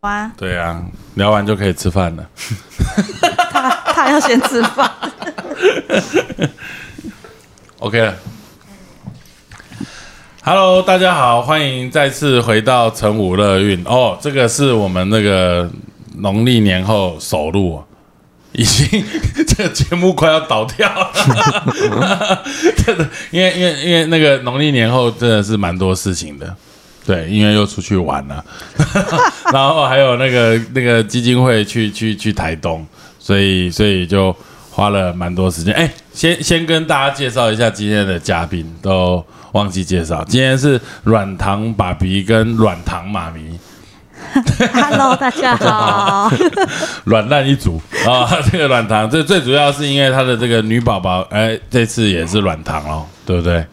[0.00, 0.82] 哇，对啊，
[1.16, 2.26] 聊完就可以吃饭了。
[3.50, 4.90] 他 他要先吃饭。
[7.80, 8.14] OK 了。
[10.42, 14.16] Hello，大家好，欢迎再次回到成武乐运哦。
[14.22, 15.70] 这个是我们那个
[16.16, 17.84] 农历年后首录哦，
[18.52, 19.04] 已经
[19.46, 21.12] 这个节目快要倒掉了。
[22.86, 26.56] 真的，因为因为因为那个农历年后真的是蛮多事情的。
[27.06, 28.44] 对，因为又出去玩了，
[29.52, 32.86] 然后还有那个那个基金会去去去台东，
[33.18, 34.34] 所以所以就
[34.70, 35.74] 花了蛮多时间。
[35.74, 40.24] 哎，先先跟大家介绍一下今天的嘉宾，都忘记介绍。
[40.28, 43.58] 今天是软糖爸比跟软糖妈咪
[44.72, 46.30] ，Hello，大家好。
[47.04, 53.64] 软烂一组啊、这个软糖，这最主要是因为他的这个女宝宝，哎，这次也是软糖哦，对不对？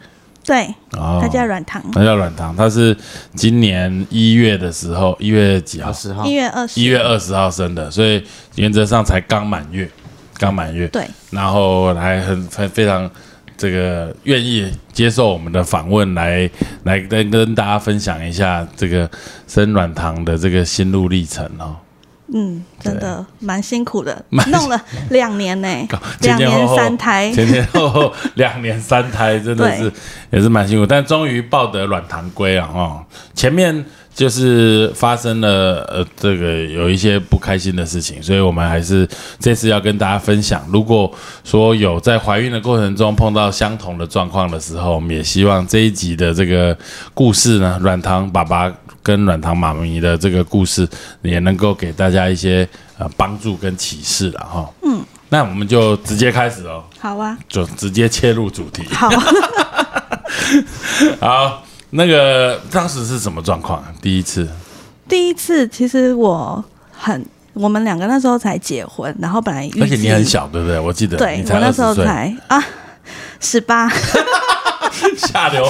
[0.48, 2.95] 对，哦他叫软糖，它叫软糖，它是
[3.36, 5.92] 今年一月的时候，一月几号？
[5.92, 8.23] 十号一月二十，一月二十号生的，所以
[8.56, 9.89] 原则上才刚满月，
[10.38, 10.88] 刚满月。
[10.88, 13.12] 对，然后还很很非常
[13.58, 16.50] 这个愿意接受我们的访问，来
[16.84, 19.09] 来跟跟大家分享一下这个
[19.48, 21.76] 生软糖的这个心路历程哦。
[22.33, 25.67] 嗯，真的蛮辛苦的，弄了两年呢，
[26.20, 29.92] 前两年三胎，前前后后两年三胎，真的是
[30.31, 32.70] 也是蛮辛苦，但终于抱得软糖归啊！
[32.73, 39.08] 哦，前面就是发生了呃这个有一些不开心的事情，所以我们还是
[39.39, 40.61] 这次要跟大家分享。
[40.70, 41.09] 如果
[41.45, 46.77] 说有在怀孕的过程中碰到相同的状况的时候，我们也希望这一集的这个
[47.14, 48.70] 故事呢，软糖爸爸
[49.08, 50.86] 跟软糖妈咪的这个故事，
[51.22, 54.70] 也能够给大家一些呃帮助跟启示了哈。
[54.82, 56.84] 嗯，那我们就直接开始哦。
[57.00, 58.84] 好啊，就直接切入主题。
[58.94, 59.10] 好，
[61.22, 63.94] 好，那个当时是什么状况啊？
[64.02, 64.46] 第一次
[65.08, 70.78] 第一次其实我很，我们两个那时候才结婚，然后本来而且你很，小，对不对？
[70.78, 72.62] 我记得对你才我那时候才啊
[73.40, 73.88] 十八，
[75.17, 75.67] 下流。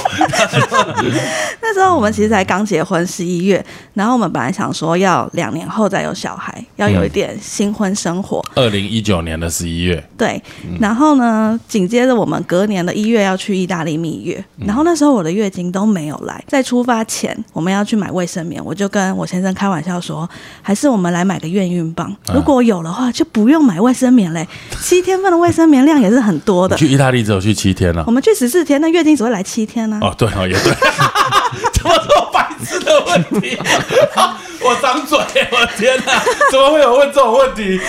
[1.61, 3.63] 那时候我们其实才刚结婚十一月，
[3.93, 10.41] 然后我们本来想说要两年后再有小孩，要有一点新婚生活，二零一九年的十一月，对，
[10.79, 20.29] 然后呢，紧接着我们隔年的一月要去意大利蜜月，然后那时候我的月经都没有来，在出发前我们要去买卫生棉，我就跟我先生开玩笑说，
[20.61, 24.47] 还是我们来买个验孕棒，如果有的话就不用买卫生棉嘞，
[24.81, 26.75] 七天份的卫生棉量也是很多的。
[26.75, 28.11] 去意大利只有去七天了我。
[28.11, 30.73] 们去十四天，那月经只会来七天呢、哦，对哦，也对。
[31.73, 33.57] 怎么这么白痴的问题？
[34.59, 35.17] 我张嘴，
[35.51, 36.21] 我的天哪！
[36.51, 37.79] 怎么会有问这种问题？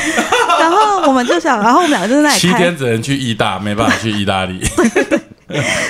[0.60, 4.60] 然后我们就想，然后我们两个就在那里七天，只能去意大，没办法去意大利。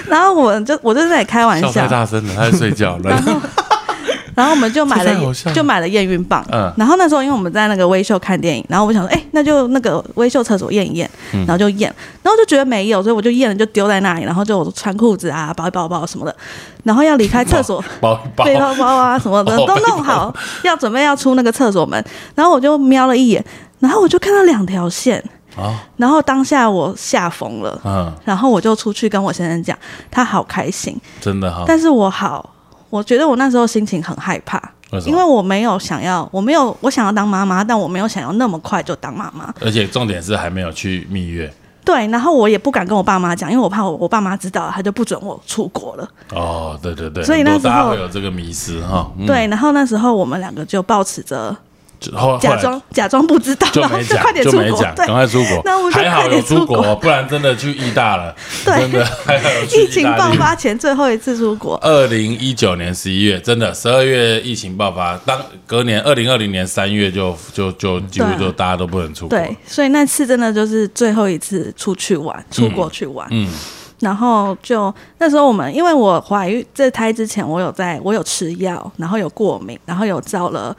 [0.06, 3.10] 然后我们就我就在那里开玩笑笑太，大声了，他在睡觉了。
[3.10, 3.32] 然后
[4.50, 6.72] 我们就买了了就买了验孕棒，嗯。
[6.76, 11.40] 然后那时候因为我们在那个微秀看电影，然后我想说，哎、那就那个微秀厕所验一验，嗯。
[11.46, 16.34] 然后就验，然后就觉得没有，所以我就验了就丢在那里，然后就我穿裤子啊、包一包包什么的，
[16.84, 17.82] 然后要离开厕所。
[18.00, 22.02] 包 一包， 背包包啊什么的 哦都弄好，要准备要出那个厕所门，
[22.34, 23.44] 然后我就瞄了一眼，
[23.80, 25.22] 然后我就看到两条线，
[25.56, 29.76] 哦，然后当下我吓疯了，嗯，然后我就出去跟我先生讲，
[30.10, 31.64] 他好开心，真的哈。
[31.66, 32.54] 但是我好，
[32.90, 34.58] 我觉得我那时候心情很害怕，
[34.90, 39.52] 为因为我没有想要，我没有我想要当妈妈，但我没有想要那么快就当妈妈。
[39.60, 41.52] 而且重点是还没有去蜜月
[41.84, 46.08] 对，然后我也不敢跟我爸妈讲，因为我怕我我爸妈知道了，他就不准我出国了。
[46.32, 49.10] 哦，对对对，所以那时候大家会有这个迷失哈。
[49.18, 51.56] 嗯，对，然后那时候我们两个就抱持着就
[52.40, 55.62] 假装假装不知道，就没讲就没讲，对赶，快出国。
[55.64, 58.34] 那我们就还好有出出国，不然真的去意大了。
[58.64, 60.04] 对真的还好去疫情。
[60.16, 61.76] 爆发前最后一次出国。
[61.82, 69.36] 二零一九年十一月，真的十二月疫情爆发，当隔年二零二零年三月就就就几乎对啊就大家都不能出国。
[69.36, 73.26] 对，所以那次真的就是最后一次出去玩，出国去玩。
[73.30, 73.50] 嗯，
[74.00, 80.76] 然后就那时候我们，因为我怀孕这胎之前，我有在我有吃药，然后有过敏，然后有照了，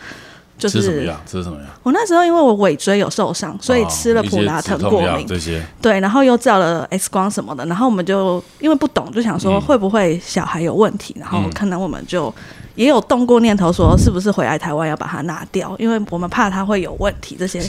[0.60, 1.22] 就是吃什么药？
[1.26, 1.66] 吃什么药？
[1.82, 5.66] 我那时候因为我尾椎有受伤，所以吃了普拉腾过敏，这些。
[5.82, 12.34] 对，然后又照了 X 光什么的，然后我们就因为不懂，就想说会不会小孩有问题，然后可能我们就
[12.80, 17.36] 也有动过念头说，是不是回来台湾要把它拿掉，因为我们怕它会有问题。
[17.38, 17.62] 这些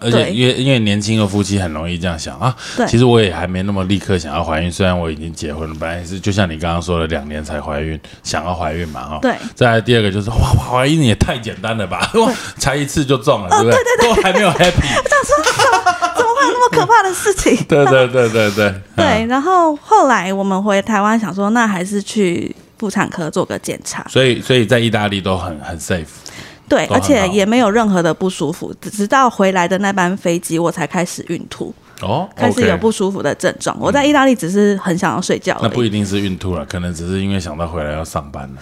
[0.00, 2.52] 而且因为因为年轻的夫妻很容易这样想啊。
[2.76, 9.18] 对，其实我也还没那么立刻想要怀孕，虽然我已经结婚了，本来是就像你刚刚说的，两年才怀孕，想要怀孕嘛，哈。
[9.22, 9.36] 对。
[9.54, 12.10] 再来第二个就是哇，怀孕也太简单了吧？
[12.18, 13.78] 哇，才一次就中了，对不对？
[14.02, 14.82] 都还没有 happy。
[16.16, 17.56] 怎么会有那么可怕的事情？
[17.68, 18.74] 对对对对对。
[18.96, 24.04] 对， 然后后来我们回台湾，想说那还是去妇产科做个检查。
[24.08, 26.06] 所以，所以在意大利都很很 safe。
[26.68, 31.72] 对，而且也没有任何的不舒服，直到回来的那班飞机，我才开始孕吐。
[32.02, 33.74] 哦，开始有不舒服的症状。
[33.80, 38.56] 我在意大利只是很想要睡觉，那不一定是孕吐了，可能只是因为想到回来要上班了。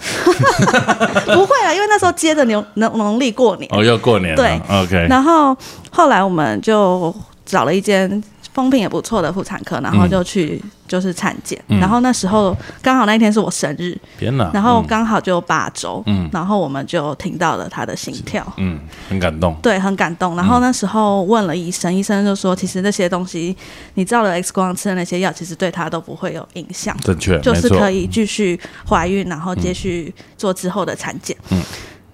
[1.35, 5.07] 不会啊，因为那时候接着农农农历过年，哦，要过年，对，OK。
[5.09, 5.57] 然后
[5.89, 7.13] 后来我们就
[7.43, 8.23] 找了一间。
[8.55, 14.49] 风评也不错的妇产科，然后就去就是产检，然后那时候刚好那一天是我生日，天哪！
[14.53, 18.79] 然后刚好就八周，嗯，然后我们就听到了他的心跳，嗯，
[19.09, 20.37] 很感动，对，很感动。
[20.37, 23.53] 然后那时候问了医生，医生就说，其实那些东西
[23.95, 28.57] 你照了 X 光吃的那些药，其实对他都不会有影响，正确，就是可以继续
[28.87, 31.61] 怀孕，然后继续做之后的产检，嗯。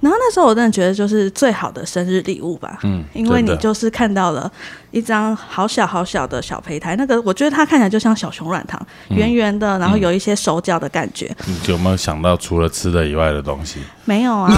[0.02, 4.52] 然后那时候我真的觉得就是最好的生日礼物吧，嗯，因为你就是看到了
[4.90, 11.30] 一张好小好小的小胚胎，那个我觉得它看起来就像小熊软糖，圆圆的，然后有一些手脚的感觉。
[11.46, 13.80] 你有没有想到除了吃的以外的东西？
[14.04, 14.52] 没有啊。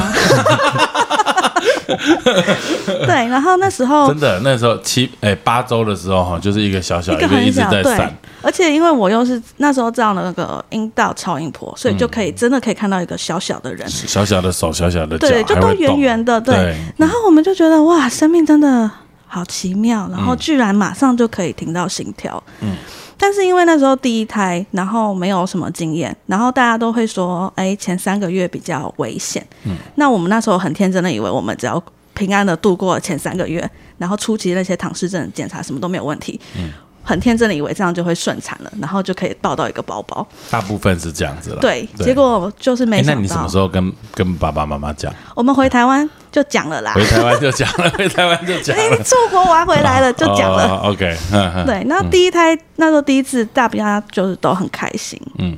[3.06, 16.76] 对，然后那时候真的那时候七哎八周的时候哈，就是一个小小一个一直在散，而且因为我又是那时候这样的那个阴道超音波，所以就可以真的可以看到一个小小的人，小小的手，小小的脚，对，就都圆圆的，对。
[16.98, 18.90] 然后我们就觉得哇，生命真的
[19.28, 22.76] 好奇妙，然后居然马上就可以听到心跳，嗯。
[23.24, 29.42] 但是因为那时候第一胎，然后没有什么经验，然后大家都会说，哎，前三个月比较危险。
[29.64, 31.82] 嗯，那我们那时候很天真的以为，我们只要
[32.14, 33.66] 平安的度过前三个月，
[33.98, 36.38] 然后初期那些唐氏症检查什么都没有问题。
[36.58, 36.70] 嗯。
[37.04, 40.26] 很天真的以为这样就会顺产了，然后就可以抱到一个宝宝。
[40.50, 41.60] 大部分是这样子了。
[41.60, 43.14] 对，结果就是没想到。
[43.16, 45.14] 那你什么时候跟跟爸爸妈妈讲？
[45.36, 46.94] 我们回台湾就讲了啦。
[46.94, 49.04] 回台湾就讲了， 回台湾就讲了。
[49.04, 50.78] 出国玩回来了就讲了。
[50.86, 51.18] OK，
[51.66, 55.22] 对，那第一胎那时候第一次，大家就是都很开心。
[55.40, 55.58] 嗯，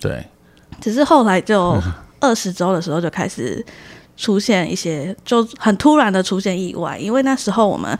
[0.00, 0.24] 对。
[0.80, 1.76] 只是后来就
[2.20, 3.64] 二十周的时候就开始
[4.16, 7.98] 出现一些，就很突然的出现意外，因为那时候我们。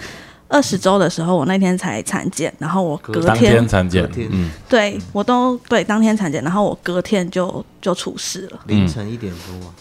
[0.52, 9.72] 二十周的时候，我那天才产检，然后我隔天产检，嗯，对我都对当天产检，然后我隔天就就出事了，凌晨一点多。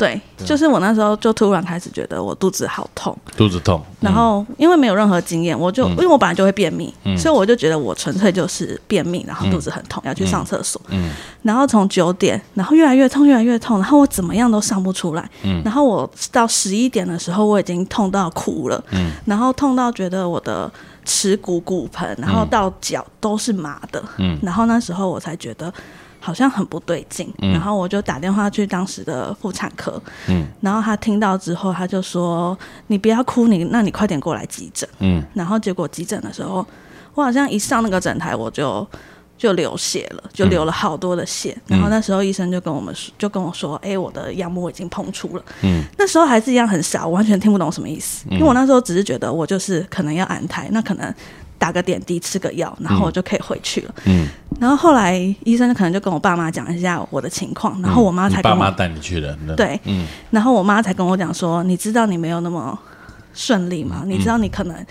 [0.00, 3.78] 对，就是我那时候就突然开始觉得我肚子好痛，肚子痛。
[4.00, 10.80] 然后因为没有任何经验，我就因为我本来就会便秘，所以我就觉得我纯粹就是便秘，然后肚子很痛，要去上厕所。
[10.88, 11.10] 嗯。
[11.42, 15.30] 然后从九点，然后越来越痛，越来越痛，然后我怎么样都上不出来。
[15.42, 15.60] 嗯。
[15.62, 18.82] 然后我到十一点的时候，我已经痛到哭了。
[18.92, 19.10] 嗯。
[19.26, 20.72] 然后痛到觉得我的
[21.04, 24.02] 耻骨骨盆，然后到脚都是麻的。
[24.16, 24.38] 嗯。
[24.42, 25.70] 然后那时候我才觉得。
[26.20, 30.00] 好像很不对劲，然后我就打电话去当时的妇产科，
[30.60, 32.56] 然后他听到之后，他就说
[32.88, 36.64] ：“你不要哭，你那你快点过来急诊。”嗯，然后结果急诊的时候，
[37.14, 38.86] 我好像一上那个诊台，我就
[39.38, 41.56] 就流血了，就流了好多的血。
[41.66, 51.14] 然后那时候医生就跟我们说，就跟我说：“哎，我的羊膜已经膨出了。”嗯，那时候还是一样很傻，我完全听不懂什么意思，因为我那时候只是觉得我就是可能要安胎，那可能。
[51.60, 53.94] 打个点滴，吃个药，然后我就可以回去了。
[54.06, 54.26] 嗯，
[54.58, 55.14] 然后后来
[55.44, 59.36] 医生可能就跟我爸妈讲一下我的情况，然后我妈才爸妈带你去的。
[59.54, 62.76] 对，嗯，然后我妈才跟我讲说：“你知道你没有那么
[63.34, 64.04] 顺利吗？
[64.06, 64.86] 你知道你可能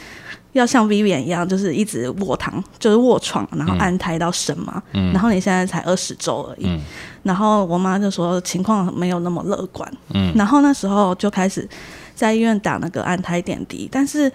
[0.52, 4.80] 要像 Vivian 一样，就是一直卧躺，就是卧床，然后安胎到生吗？
[4.94, 6.68] 嗯，然后你现在才二十周而已。
[6.68, 6.80] 嗯，
[7.24, 9.92] 然后我妈就说情况没有那么乐观。
[10.14, 11.68] 嗯，然后那时候就开始
[12.14, 14.32] 在医院打那个安胎点滴，但是。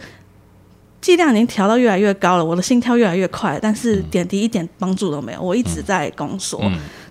[1.04, 5.42] 剂量已经调到越来越高了，我的心跳越来越快，但是点滴一点帮助都没有。
[5.42, 6.58] 我一直在宫缩，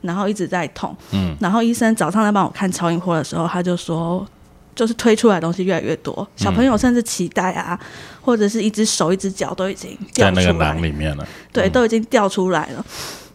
[0.02, 0.98] 然后一直在痛。
[1.12, 4.26] 嗯，然后医生早上在帮我看超音波的时候，他就说，
[4.74, 7.80] 就是推出来的东西越来越多，小朋友甚至脐带啊，
[8.20, 11.28] 或者是一只手、一只脚都已经在那个囊里面了。
[11.52, 12.84] 对，都已经掉出来了。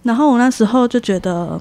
[0.02, 1.56] 然后我那时候就觉得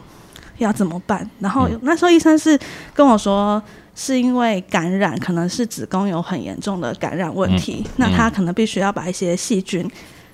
[0.57, 1.29] 要怎么办？
[1.37, 2.57] 然后那时候医生是
[2.95, 3.61] 跟我说。
[3.99, 9.89] 是因为感染，可能是子宫有很严重的感染问题，那他可能必须要把一些细菌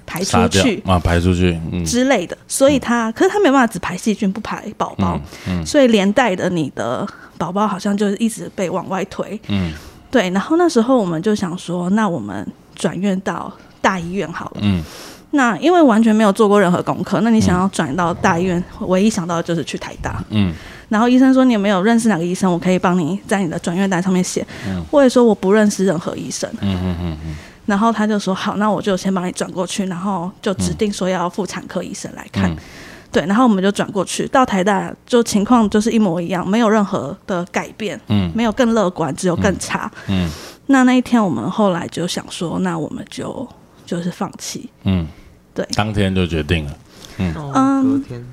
[0.05, 5.17] 排出去啊，排出去之类的，所以他可是他没办法只排细菌不排宝宝，
[5.65, 9.71] 所以连带的你的宝宝好像就是一直被往外推，嗯，
[10.11, 10.29] 对。
[10.31, 13.49] 然后那时候我们就想说，那我们转院到
[13.81, 14.83] 大医院好了，嗯，
[15.31, 20.53] 那因为完全没有做过任何功课，那你想要转到大医院，唯一想到的就是去台大，嗯。
[20.93, 24.45] 然后医生说你有没有认识哪个医生，我可以帮你在你的转院单上面写。
[24.91, 26.47] 我也说我不认识任何医生。
[26.61, 27.35] 嗯嗯嗯嗯，
[27.65, 32.51] 然后他就说好，那我就先帮你转过去，然后就指定说要妇产科医生来看。
[32.51, 32.57] 嗯
[33.11, 39.91] 对，然后我们就转过去，到台大就情况就是一模一样，没有任何的改变，嗯没有更乐观，只有更差。
[40.07, 40.27] 嗯
[40.65, 43.47] 那那一天我们后来就想说，那我们就
[43.85, 44.67] 就是放弃。
[44.83, 45.05] 嗯，
[45.53, 46.71] 对当天就决定了。
[47.17, 48.25] 嗯嗯隔天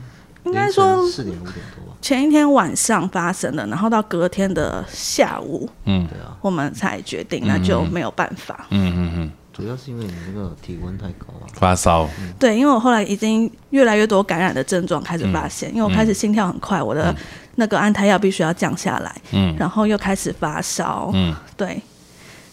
[0.51, 1.97] 应该说四点五点多吧。
[2.03, 6.07] 前一天晚上发生的，然后到隔天的下午，嗯。
[6.09, 8.67] 对啊，我们才决定，那就没有办法。
[8.71, 11.45] 嗯嗯嗯，主要是因为你那个体温太高啊。
[11.55, 12.09] 发烧。
[12.39, 15.75] 对，因为我后来已经越来越多感染的症状开始发现，嗯。
[15.75, 17.15] 因为我开始心跳很快，我的
[17.57, 19.55] 那个安胎药必须要降下来，嗯。
[19.59, 21.37] 然后又开始发烧，嗯。
[21.57, 21.81] 对，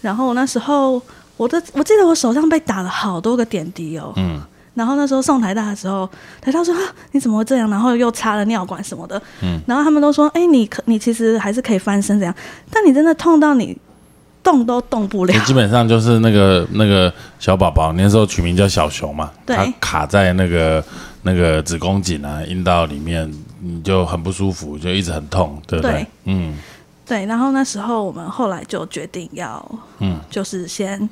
[0.02, 1.02] 然后我那时候
[1.38, 4.42] 我的我记得我手上被打了好多个点滴哦，嗯
[4.78, 6.08] 然后那时候送台大的时候，
[6.40, 6.82] 台大说啊
[7.12, 7.68] 你怎么会这样？
[7.70, 9.60] 然后又插了尿管什么的，嗯。
[9.68, 12.34] 然后他们都说哎、你可你其实还是可以翻身这样，
[12.72, 13.76] 但你真的痛到你
[14.44, 19.56] 动都动不了，基本上就是那个那个小宝宝，那时候取名叫小熊嘛，对。
[19.56, 20.84] 它卡在那个
[21.24, 23.30] 那个子宫颈啊、阴道里面，
[23.60, 25.92] 你就很不舒服，就一直很痛，对不对？
[25.92, 26.08] 对。
[26.26, 26.56] 嗯。
[27.06, 29.66] 对，然后那时候我们后来就决定要
[30.00, 30.20] 嗯。
[30.30, 31.10] 就是先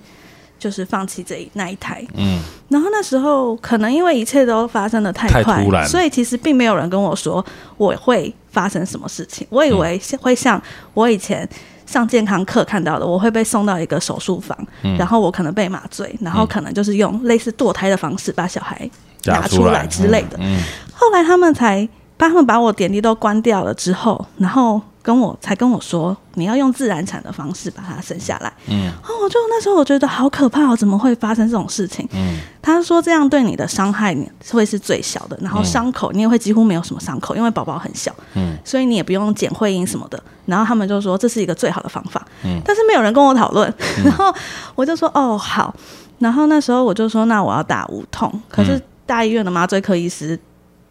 [0.65, 2.41] 就是放弃这一那一台，嗯。
[2.69, 5.87] 然后那时候可能因为一切都发生的太太快，突然。
[5.87, 7.45] 所以其实并没有人跟我说
[7.77, 9.45] 我会发生什么事情。
[9.51, 10.59] 我以为是会像
[10.95, 11.47] 我以前
[11.85, 14.97] 上健康课看到的，我会被送到一个手术房，嗯。
[14.97, 18.89] 然后我可能被麻醉，然后可能就是用类似堕胎的方式把小孩
[19.25, 20.37] 拿出来之类的。
[20.39, 20.63] 嗯。
[20.95, 28.51] 后来他们才帮他们把我点滴都关掉了之后，然后跟我才跟我说，你要用自然产的方式把它生下来。
[28.67, 28.89] 嗯。
[29.03, 32.09] 哦，我就那时候我觉得好可怕哦，怎么会发生这种事情？
[32.13, 32.39] 嗯。
[32.59, 38.57] 他说这样对你的伤害你会是最小的，然后伤口你也会几乎没有什么伤口，因为宝宝很小，嗯。
[38.65, 40.21] 所以你也不用剪会阴什么的。
[40.47, 42.59] 然后他们就说这是一个最好的方法，嗯。
[42.65, 43.71] 但是没有人跟我讨论。
[44.03, 44.33] 然后
[44.73, 45.71] 我就说哦好，
[46.17, 50.39] 然后那时候我就说那我要打无痛，可是大医院的麻醉科医师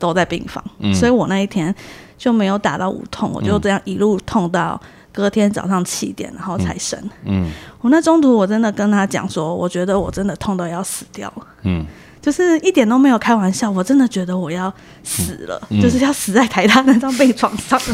[0.04, 0.92] 都在病房，嗯。
[0.94, 1.74] 所以我那一天
[2.18, 4.78] 就没有打到无痛，我就这样一路痛到
[5.12, 6.98] 隔天早上七点，然后才生。
[7.24, 7.50] 嗯。
[7.80, 11.32] 我那中途我真的跟他讲说，我觉得我真的痛到要死掉。
[11.36, 11.46] 了。
[11.62, 11.86] 嗯。
[12.20, 15.80] 就是一点都没有开玩笑，我真的觉得我要死了，嗯。
[15.80, 17.78] 就是要死在台大那张病床上。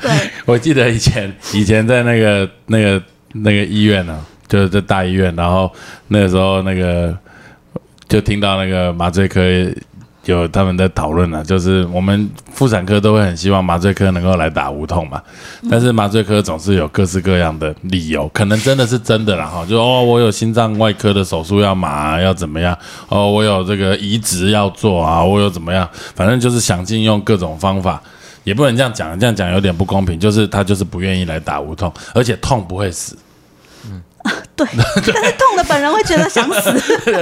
[0.00, 3.02] 对，我记得以前以前在那个那个
[3.32, 5.70] 那个医院呢、就是在大医院，然后
[6.08, 7.16] 那个时候那个
[8.08, 9.40] 就听到那个麻醉科
[10.24, 15.20] 有他们在讨论啊，就是我们妇产科都会很希望麻醉科能够来打无痛嘛，
[15.70, 22.76] 但是麻醉科总是有各式各样的理由，可能真的是真的啦哈，就哦我有心脏外科的手术要麻、啊、要怎么样，
[23.08, 28.02] 哦我有这个移植要做啊，我有怎么样，反正就是想尽用各种方法。
[28.44, 30.18] 也不能这样讲，这样讲有点不公平。
[30.18, 33.16] 就是他就是不愿意来打无痛，而且痛不会死，
[34.54, 36.72] 对， 但是痛的本人会觉得想死。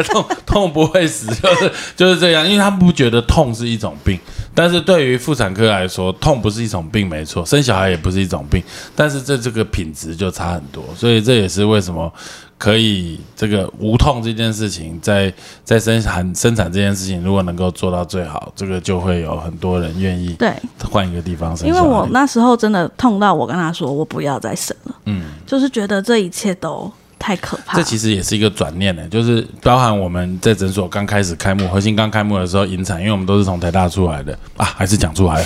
[0.05, 4.19] 痛痛不会死，就是 就是这样，因为他不觉得痛是一种病，
[4.55, 8.63] 但是对于妇产科来说，痛不是一种病，没错，生小孩也不是一种病，
[8.97, 12.13] 但是这这个品质就差很多，所以这也是为什么
[12.59, 15.33] 可以这个无痛这件事情，在
[15.65, 20.53] 在生产生产这件事情，如果能够做到最好，这个就会有很多人愿意对，
[20.91, 21.73] 换一个地方生因。
[21.73, 25.27] 为我那时候真的痛到我跟他说我不要再生了，嗯。
[25.47, 27.77] 就是觉得这一切都太可怕。
[27.77, 34.37] 这其实也是一个转念呢，就是包含我们在诊所刚开始开幕，核心刚开幕的时候引产，因为我们都是从台大出来的。
[34.57, 35.45] 啊，还是讲出来了，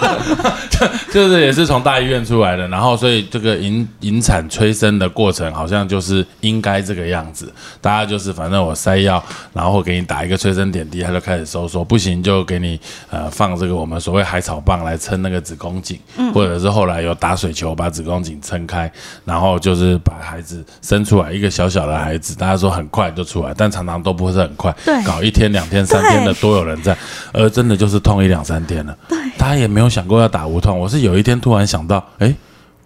[1.12, 7.50] 就是也是从大医院出来的，然后所以这个引引产催生的过程好像就是应该这个样子，
[7.80, 9.22] 大家就是反正我塞药，
[9.52, 12.78] 然后给你打一个催生点滴，他就开始收缩，不行就给你
[13.10, 15.98] 呃放这个我们所谓海草棒来撑那个子宫颈，
[16.34, 18.90] 或者是后来有打水球把子宫颈撑开，
[19.24, 26.96] 然后就是把孩子生出来，一个小小的孩子，大家说很快就出来，但常常都不是很快，对搞一天、两天、三天的都有人在，
[27.32, 32.34] 而真的就是痛一两三天了，对，他也没有想过要打无痛，我是有一天突然想到，哎，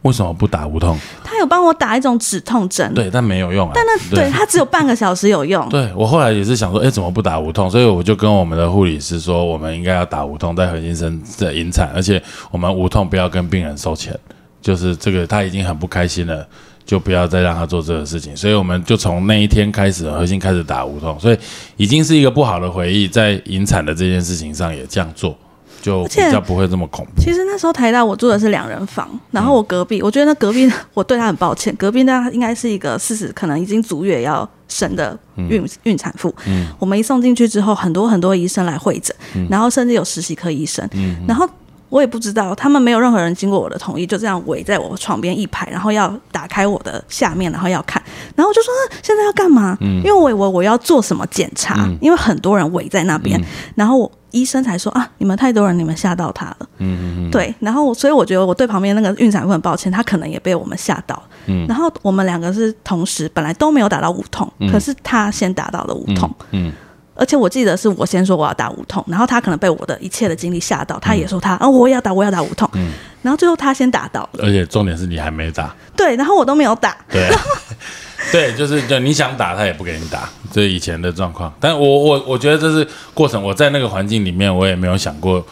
[0.02, 0.98] 为什么不打无痛？
[1.22, 5.66] 他有帮我打一种止痛针，对，但没有用啊，但那对他只有半个小时有用。
[5.70, 7.70] 对我后来也是想说，哎，怎么不打无痛？
[7.70, 14.16] 所以我就跟我们的护理师说，我们应该要打无痛，在核心生的引产，而且我们无痛不要跟病人收钱，
[14.60, 16.46] 就是这个他已经很不开心了。
[16.84, 21.38] 就不要再让他做这个事情，所以我们就从那一天开始，核心开始打无痛，所以
[21.76, 25.36] 已经是一个不好的回忆，在引产的这件事情上也这样做，
[25.80, 27.22] 就比较不会这么恐怖。
[27.22, 36.34] 其实那时候台大我住的是两人房，然后我隔壁，我觉得那隔壁我对他很抱歉，隔壁那应该是一个四十可能已经足月要生的孕孕产妇。
[36.46, 39.14] 嗯我们一送进去之后，很多很多医生来会诊，
[39.48, 40.88] 然后甚至有实习科医生，
[41.26, 41.48] 然后。
[41.92, 48.02] 我也不知道，他们没有任何人经过我的同意，就这样围在我床边一排，然后要打开我的下面，然后要看，
[48.34, 49.76] 然后我就说啊现在要干嘛？
[49.82, 53.38] 因为我以为我要做什么检查，因为很多人围在那边，
[53.74, 56.56] 然后我医生才说啊，你们太多人，你们吓到他了。
[56.78, 61.22] 嗯嗯嗯，对，然后所以我觉得我对旁边那个孕产妇很抱歉，她可能也被我们吓到。
[61.44, 66.34] 嗯然后我们两个是同时，本来都没有打到无痛，可是她先打到了无痛。
[66.52, 66.72] 嗯
[67.14, 72.68] 而且我记得是我先说我要打无痛，然后他可能被我的一切的经历吓到，他也说他啊我也要打我要打无痛，
[73.22, 77.40] 然后最后他先打到，而且重点是你还没打，对，然后我都没有打，对啊，
[78.32, 81.52] 对，就是就你想打他也不给你打，这是以前的状况。
[81.60, 85.44] 但我我我觉得这是过程，我在那个环境里面，我也没有想过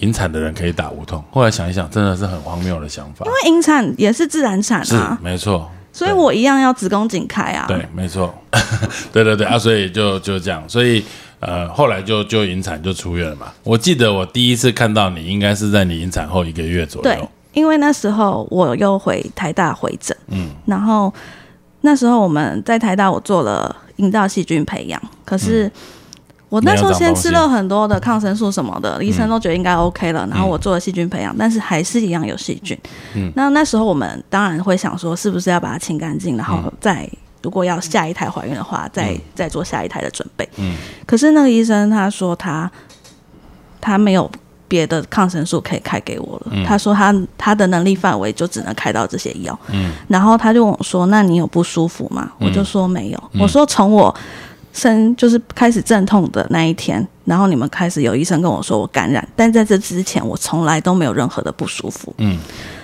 [0.00, 1.22] 引产的人可以打无痛。
[1.30, 3.26] 后来想一想，真的是很荒谬的想法。
[3.26, 3.32] 因。
[3.32, 8.34] 为引产也是自然产是啊，没错，所以我一样要子宫颈开啊，对，没错，
[9.12, 11.02] 对对对啊，所以就就这样，所以
[11.38, 13.52] 呃，后来就就引产就出院了嘛。
[13.62, 17.02] 我记得我第一次看到你，应该是在你引产后一个月左右。
[17.04, 20.50] 对右。，因为那时候我又回台大回诊，嗯。
[20.66, 21.14] 然后
[21.82, 25.70] 那时候我们在台大我做了阴道细菌培养，可是
[26.54, 32.78] 我那时候先吃了很多的抗生素什么的，医生都觉得应该 OK 了，然后我做了细菌培养，但是还是一样有细菌。
[33.16, 37.08] 嗯那那时候我们当然会想说，是不是要把它清干净，然后再。
[37.42, 40.48] 如果要下一胎怀孕的话，再再做下一胎的准备。
[40.56, 42.70] 嗯可是那个医生他说他
[43.82, 44.30] 他没有
[44.66, 49.58] 别的抗生素可以开给我了，嗯他说他他的能力范围就只能开到这些药。
[49.68, 53.22] 嗯然后他就问我说：“那你有不舒服吗？”嗯我就说没有。
[53.38, 54.14] 我说从我
[54.74, 62.12] 生就是开始阵痛的那一天，然后你们开始有医生跟我说我感染，但在这之前我从来都没有任何的不舒服。
[62.18, 62.38] 嗯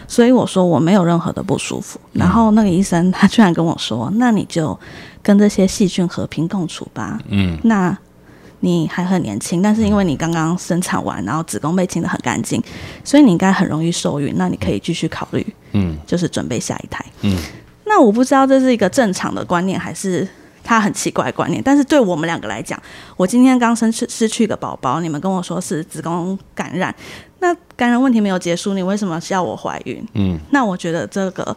[0.08, 2.00] 所以我说我没有任何的不舒服。
[2.12, 4.76] 然后那个医生他居然跟我说：“那你就
[5.22, 7.16] 跟这些细菌和平共处吧。
[7.28, 7.96] 嗯那
[8.58, 12.60] 你还很年轻，但是因为你刚刚生产完，然后子宫被清的很干净，
[13.04, 14.34] 所以你应该很容易受孕。
[14.36, 17.04] 那你可以继续考虑，嗯就是准备下一胎。
[17.22, 17.36] 嗯
[17.84, 20.26] 那我不知道这是一个正常的观念，还是
[20.62, 21.62] 他很奇怪的观念。
[21.62, 22.80] 但是对我们两个来讲，
[23.16, 26.94] 我今天刚生失失去一个宝宝，你们跟我说是子宫感染，
[27.40, 30.06] 那感染问题没有结束，你为什么是要我怀孕？
[30.14, 31.56] 嗯那我觉得这个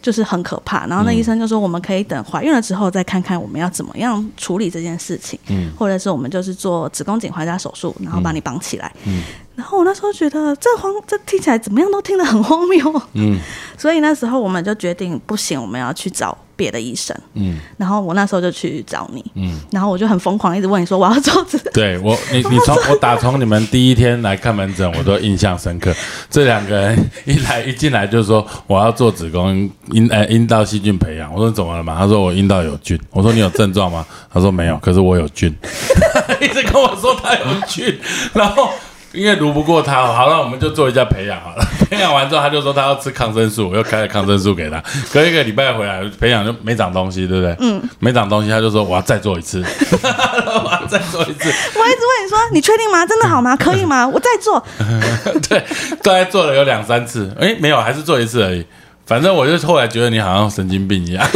[0.00, 0.86] 就是很可怕。
[0.86, 8.92] 然后那医生就说，我们可以等怀孕了之后再看看我们要怎么样处理这件事情，嗯或者是我们就是做子宫颈环加手术，然后把你绑起来。
[9.04, 9.22] 嗯
[9.58, 13.36] 然后我那时候觉得这荒，这听起来怎么样都听得很荒谬，嗯
[13.76, 17.16] 所以那时候我们就决定不行，我们要去找别的医生。
[17.34, 25.92] 嗯然后我那时候就去找你，嗯，然后我就很疯狂，一直问你说我要做子对我， 你你从我打从你们第一天来看门诊，我都印象深刻。
[26.30, 31.98] 这两个人一来一进来就说我要做子宫阴呃阴道细菌培养，我说怎么了嘛？
[31.98, 34.06] 他说我阴道有菌，我说你有症状吗？
[34.32, 35.52] 他说没有，可是我有菌，
[36.40, 37.98] 一直跟我说他有菌，
[38.32, 38.70] 然后。
[39.18, 41.64] 因为读不过他，好了，我们就做一下培养好了。
[41.90, 44.82] 培养完之后，他就说他要吃抗生素，我又开了抗生素给他。
[45.12, 47.56] 隔一个礼拜回来，培养就没长东西，对不对？
[47.60, 49.62] 嗯，没长东西，他就说我要再做一次，
[50.02, 51.48] 我要再做一次。
[51.48, 53.04] 我一直问你说你确定吗？
[53.04, 53.56] 真的好吗？
[53.56, 54.06] 可以吗？
[54.06, 54.62] 我再做。
[55.48, 55.64] 对，
[56.02, 58.64] 大概做了有两三次，哎，没有，还是做一次而已。
[59.08, 61.26] 反正我就后来觉得你好像神经病一样。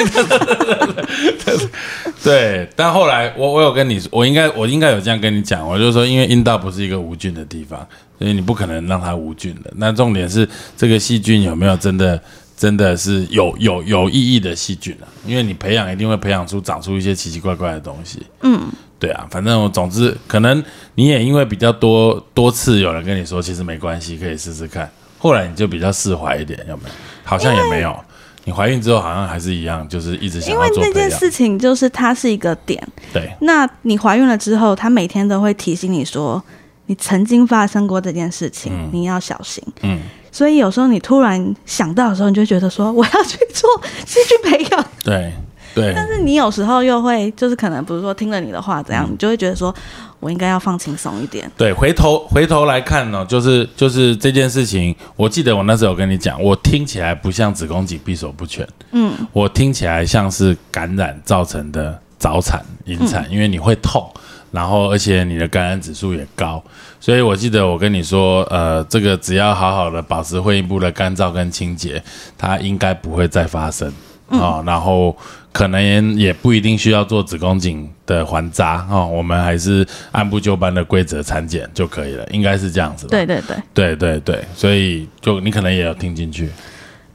[2.23, 7.81] 对，但后来我我有跟你说，我应该我应该有这样跟你讲，我就说，因为阴道不是一个无菌的地方，
[8.19, 9.73] 所以你不可能让它无菌的。
[9.77, 12.21] 那重点是这个细菌有没有真的
[12.55, 15.09] 真的是有有有意义的细菌啊？
[15.27, 18.23] 因为你培养一定会培养出长出一些奇奇怪怪的东西。
[18.43, 20.63] 嗯，对啊，反正我总之可能
[20.95, 24.89] 你也因为比较多多次有人跟你说，其实没关系，可以试试看。
[25.23, 26.91] 后来你就比较释怀一点，有没有？
[27.23, 27.97] 好像也没有。
[28.45, 30.69] 你怀孕之后好像还是一样，就是一直想因为。
[30.79, 32.85] 那件事情就是它是一个点。
[33.13, 36.43] 对，那你怀孕了之后，他每天都会提醒你说，
[36.87, 39.63] 你曾经发生过这件事情，嗯你要小心。
[39.83, 40.01] 嗯，
[40.33, 43.71] 所以有时候你突然想到的时候，你就觉得说我要去做
[44.05, 45.33] 细菌培养，对，
[45.75, 49.13] 对，但是你有时候又会就是可能比如说听了你的话怎样，嗯。
[49.13, 49.75] 你就会觉得说
[50.21, 51.51] 我应该要放轻松一点。
[51.57, 64.09] 对，回头回头来看呢、就是就是这件事情，我记得我那时候有跟你讲，我听起来不像子宫颈闭锁不全，嗯，我听起来像是感染造成的早产、引产，因为你会痛，
[64.51, 66.63] 然后而且你的感染指数也高，
[67.01, 72.03] 所以我记得我跟你说，呃，这个只要好好的保持会阴部的干燥跟清洁，
[72.37, 73.93] 它应该不会再发生。
[74.29, 75.15] 哦，然后
[75.53, 83.11] 可能也不一定需要做子宫颈的环扎哦，我们还是按部就班的规则产检就可以了，应该是这样子吧？
[83.11, 86.49] 对对对，对对对，所以就你可能也有听进去，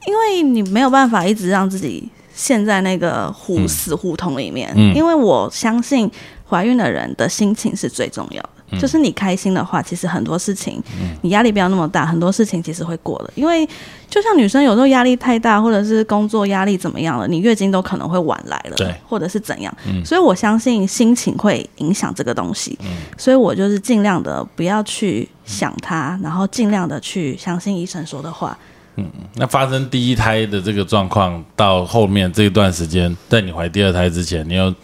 [0.06, 4.94] 因为你没有办法一直让自己陷在那个胡死胡同里面，嗯。
[4.94, 6.08] 因为我相信
[6.48, 8.50] 怀孕的人的心情是最重要的。
[8.80, 10.82] 就是你开心的话，其实很多事情，
[11.22, 13.30] 你压力不要那么大，很多事情其实会过的。
[13.34, 13.66] 因为
[14.10, 19.74] 就像女生有时候压力太大，或者是工作压力怎么样了，你月经都可能会晚来了，对或者是怎样。
[20.04, 22.78] 所以我相信心情会影响这个东西，
[23.16, 28.56] 所以我就是尽量的不要去想它，然后尽量的去相信医生说的话。
[29.00, 34.74] 嗯那发生第一胎的这个状况，到后面这一段时间，在你怀第二胎之前，你有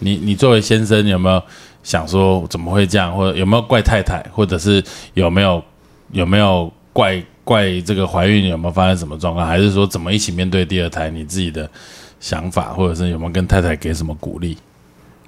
[0.00, 1.42] 你你作为先生有没有
[1.82, 4.82] 想说怎么会这样，或者有没有怪太太，或者是
[5.14, 5.62] 有没有
[6.12, 11.10] 有没有怪怪这个怀孕有没有发生什么状况，还是说怎么一起面对第二胎？
[11.10, 11.68] 你自己的
[12.20, 14.56] 想法，或者是有没有跟太太给什么鼓励？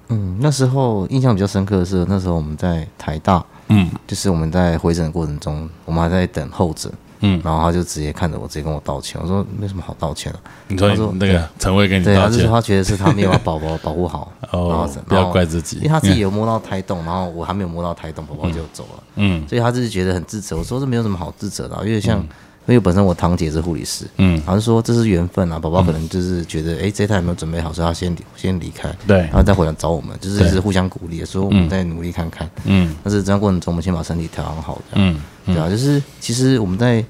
[0.09, 6.93] 嗯，那时候印象比较深刻的是，那时候我们在台大，嗯就是我们在回诊的过程中，我们还在等候诊，
[7.25, 9.19] 嗯，然后他就直接看着我，直接跟我道歉。
[9.23, 12.39] 我说没什么好道歉的，你说那个陈慧跟你对，道歉。
[12.39, 19.49] 他是，他觉得是他没有把宝宝保护好， 然后哦，不要怪自己，因为他自己有摸到胎动，然后我还没有摸到胎动，宝宝就走了，嗯。
[19.49, 20.57] 所以他就是觉得很自责。
[20.59, 22.19] 我说这没有什么好自责的啊、因为像、
[22.67, 29.19] 因为本身我堂姐是护理师，嗯，好像说这是缘分啊，宝宝可能就是觉得哎、这一胎有没有准备好，所以他先离先离开，对。
[29.19, 32.49] 然，后再回来找我们，就是互相鼓励的，说我们再努力看看。
[32.65, 32.95] 嗯。
[33.03, 35.21] 但是这段过程中，我们先把身体调养好，嗯。
[35.47, 37.05] 对啊，就是其实我们在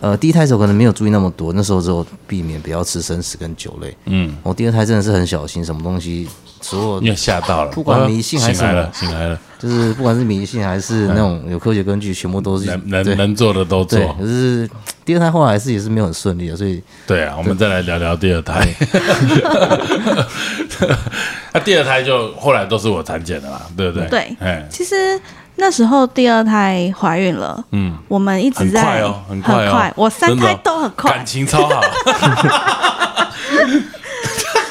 [0.00, 3.96] 呃第一胎的时候可能没有注意那么多，那时候只有避免不要吃生食跟酒类。
[4.06, 6.28] 嗯，我第二胎真的是很小心，什么东西
[6.60, 14.02] 所有吓到了，不管迷信还是什么醒来了，醒来了，就是不管是迷信还是那种有科学根据，全部都是能能能做的都对。
[14.02, 14.68] 做，可是
[15.04, 18.66] 第二胎后来是也是没有很顺利的，所以对啊，我们再来聊聊第二胎。
[21.52, 24.08] 那第二胎就后来都是我产检的啦，对不对？
[24.08, 25.20] 对哎，其实
[25.60, 31.24] 那时候第二胎怀孕了，嗯，我们一直很在快哦，很快哦，我三胎都很快感。
[31.24, 31.80] 情超好，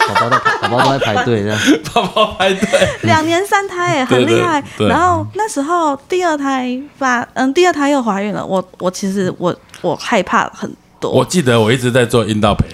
[0.10, 1.60] 宝宝在宝宝都在排队这样。
[1.94, 2.68] 宝宝排队，
[3.04, 4.62] 两年三胎哎，很厉害。
[4.78, 8.44] 对然后那时候第二胎发，嗯，第二胎又怀孕了。
[8.44, 11.12] 我我其实我我害怕很多。
[11.12, 12.66] 我记得我一直在做阴道培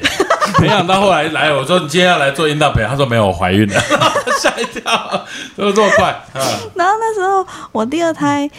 [0.56, 3.80] 养， 没想到后来来，我说你今天要来做阴道培养，他说没有，我怀孕了，
[4.41, 6.10] 吓一跳，怎么这么快？
[6.34, 6.41] 啊，
[6.76, 8.50] 然后那时候我第二胎，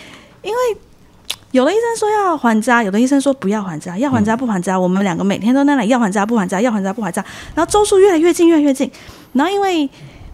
[0.43, 0.59] 因为
[1.53, 4.79] 有的医生说要还扎，有的医生说不要还扎，要还扎不还扎。
[4.79, 7.25] 我们两个每天都在那里要还扎不还扎，要还扎不还扎。
[7.55, 8.91] 然后周数越来越近，越来越近。
[9.33, 9.89] 然后因为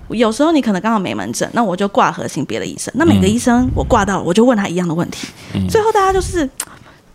[0.09, 2.93] 有时候你可能刚好没门诊，那我就挂核心别的医生。
[2.97, 5.29] 那每个医生我挂到了，我就问他一样的问题。
[5.69, 6.49] 最后大家就是。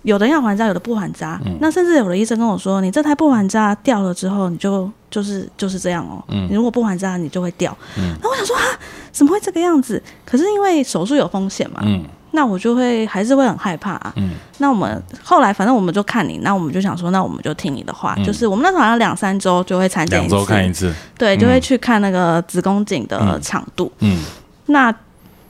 [0.08, 1.38] 有的要还扎，有的不还扎。
[1.60, 6.24] 那甚至有的医生跟我说：“你这台不还扎掉了之后，你就就是就是这样哦。
[6.30, 7.78] 你如果不还扎，你就会掉。
[8.22, 8.64] 那我想说啊，
[9.12, 10.02] 怎么会这个样子？
[10.26, 12.06] 可是因为手术有风险嘛，嗯。
[12.32, 14.14] 那我就会还是会很害怕、啊。
[14.16, 14.36] 嗯。
[14.60, 18.24] 那我们后来反正我们就看你，那我们就想说，那我们就听你的话，嗯。
[18.24, 23.42] 就是我们那时候好像两三周就会产检两一次，周看一次，对，嗯就会去看那个子宫颈的嗯。
[23.42, 23.92] 长度。
[24.00, 24.24] 嗯。
[24.68, 24.94] 那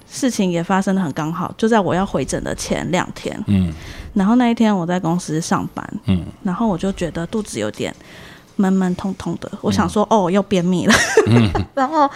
[0.09, 3.73] 事情也发生的很刚好，就在我要回诊的前两天，嗯
[4.17, 6.25] 然后那一天我在公司上班，嗯。
[6.43, 7.95] 然后我就觉得肚子有点
[8.55, 10.93] 闷闷痛痛的，我想说，哦，又便秘了，
[11.75, 12.09] 然后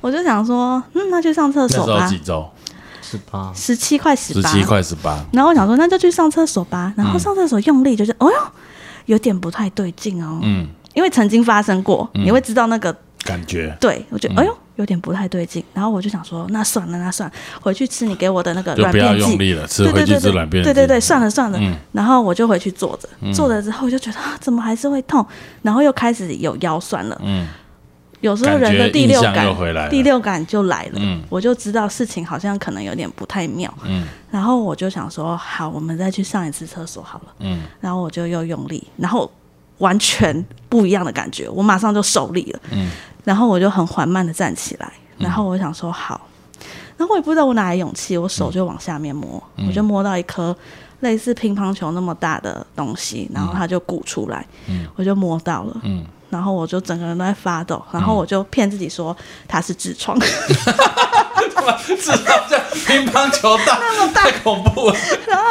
[0.00, 2.06] 我就想说，嗯，那去上厕所吧。
[2.08, 2.48] 几，周？
[3.00, 6.92] 十八，十七块十八，十七块十八，然后我想说，那就去上厕所吧。
[6.96, 8.36] 然后上厕所用力，就是，哦哟，
[9.04, 10.40] 有点不太对劲哦。
[10.42, 13.76] 嗯，因为曾经发生过，你会知道那个，感觉。
[13.78, 14.36] 对我觉得，嗯。
[14.38, 15.62] 哎呦，有点不太对劲。
[15.72, 19.20] 然后我就想说，那算了，那算了，回去吃你给我的那个软便剂。
[19.20, 21.58] 用力了，吃回去吃软便剂对对对，算了算了。
[21.60, 25.24] 嗯然后我就回去坐着，坐着之后就觉得啊，怎么还是会痛？
[25.62, 27.20] 然后又开始有腰酸了。
[27.22, 27.46] 嗯
[28.20, 33.72] 有时候人的第六感第六感就来了，嗯我就知道事情好像可能有点不太妙。
[33.84, 37.34] 嗯然后我就想说，好，我们再去上一次厕所好了。
[37.40, 39.30] 嗯然后我就又用力，然后
[39.78, 42.60] 完全不一样的感觉，我马上就受力了。
[42.72, 42.90] 嗯
[43.24, 46.20] 然后我就很缓慢的站起来，然后我想说好，
[46.96, 49.66] 然后我也不知道我哪来勇气，我手就往下面摸，嗯。
[49.66, 50.56] 我就摸到一颗
[51.00, 54.86] 类似乒乓球那么大的东西，然后它就鼓出来，嗯。
[54.96, 55.80] 我就摸到了。
[55.82, 59.16] 嗯，然后我就整个人都在发抖，然后我就骗自己说
[59.48, 63.78] 它是痔疮， 痔疮像乒乓球 大，
[64.14, 64.96] 太恐怖了。
[65.26, 65.44] 然后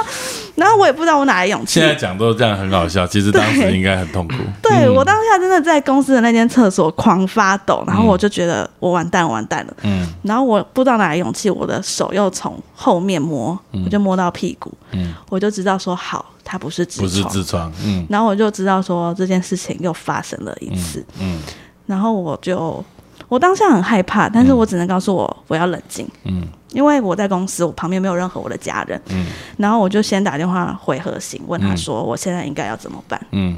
[0.80, 4.34] 我也不知道我哪来勇气现，在讲都这样很好笑，其实当时应该很痛苦。
[4.62, 9.74] 对我当下真的在公司的那间厕所狂发抖，然后我就觉得我完蛋完蛋了。
[9.84, 17.34] 嗯然后我不知道哪来勇气，我的手又从后面摸，我就摸到屁股，嗯，我就知道说好，它不是痔不是疮。
[17.34, 21.40] 痔疮，嗯然后我就知道说这件事情又发生了一次，嗯
[21.86, 22.84] 然后我就
[23.28, 29.28] 我当下很害怕，但是我只能告诉我我要冷静，嗯因为我在公司，我旁边没有任何我的家人，嗯。
[29.58, 33.58] 然后我就先打电话回核心，问他说我现在应该要怎么办，嗯。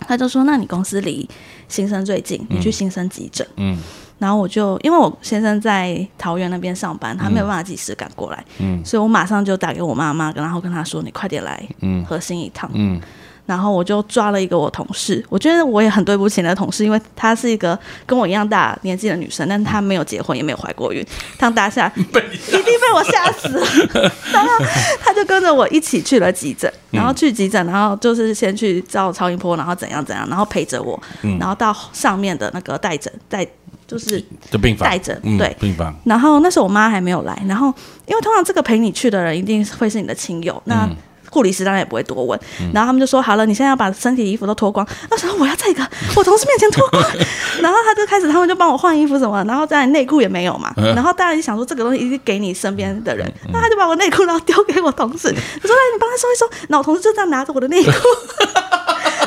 [0.00, 1.28] 他就说那你公司离
[1.68, 3.46] 新生最近，你去新生急诊。
[3.56, 3.78] 嗯。
[4.18, 8.82] 然后我就因为我先生在桃园那边上班，他没有办法及时赶过来，嗯。
[8.84, 12.04] 所以我马上就打给我妈妈，然后跟她说：“你快点来嗯。
[12.04, 12.70] 核心一趟。
[12.74, 13.00] 嗯
[13.46, 21.06] 然后我就抓了一个我同事，我觉得我也很对不起那个同事，因为她是一个跟我一样大年纪的女生，但她没有结婚，也没有怀过孕，
[21.38, 24.12] 当当下一定被我吓死了。
[24.32, 24.50] 然后
[25.00, 31.00] 她就跟着我一起去了急诊，然后去急诊，然后就是先去照超音波，然后怎样怎样，然后陪着我，
[31.38, 33.46] 然后到上面的那个待诊带
[33.86, 34.88] 就是就病房。
[34.88, 35.56] 带着嗯对。
[35.60, 37.72] 病房，然后那时候我妈还没有来，然后
[38.06, 40.96] 因为通常这个陪你去的人一定会是你的亲友，那嗯
[41.36, 42.40] 护理师当然也不会多问，
[42.72, 44.86] 然后他们就说好了，你现在要把身体衣服都脱光。
[45.10, 47.04] 那时候我要在一个我同事面前脱光，
[47.60, 50.94] 然后他就开始他们就帮我换衣服什么，然后当然内裤也没有嘛，嗯。
[50.94, 57.90] 然后大家就想说这个东西一定给你身边的人，那他就把我内裤然后丢给我同事，我说来你帮他收一收，然后我同事就这样拿着我的内裤。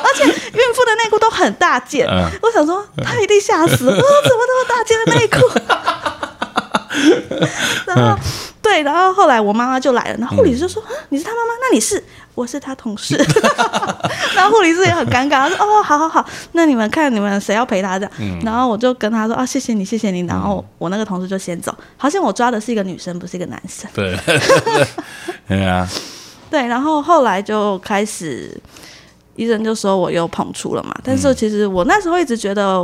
[0.01, 2.25] 而且孕妇的内裤都很大件，嗯。
[2.41, 5.37] 我想说他一定吓死了，我说怎么那么大件的内裤？
[7.85, 8.21] 然后
[8.61, 11.53] 对，然后后来我妈妈就来了，然后护理师就说：“啊你是他妈妈？
[11.61, 12.03] 那你是？
[12.35, 13.15] 我是他同事。
[14.35, 18.41] ”然后护理师也很尴尬，他说：“哦，好好好，那你们看你们谁要陪他这样。
[18.43, 23.89] 然后我就跟他说：“啊，谢谢你，谢谢你。”然后我那个同事就先走，好像我抓的是一个女生，不是一个男生。
[23.93, 24.17] 对，
[25.47, 25.87] 对啊，
[26.51, 28.55] 对，然后后来就开始，
[29.39, 30.93] 医生就说我又碰出了嘛。
[31.01, 32.83] 但是其实我那时候一直觉得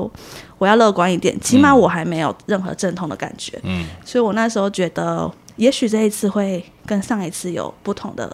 [0.58, 3.60] 我要乐观一点，起码我还没有任何阵痛的感觉。
[3.64, 8.34] 嗯所以我那时候觉得，也许这一次会跟上一次有不同的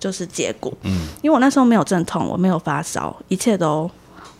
[0.00, 0.72] 就是结果。
[0.82, 3.88] 嗯因为我那时候没有阵痛，我没有发烧，一切都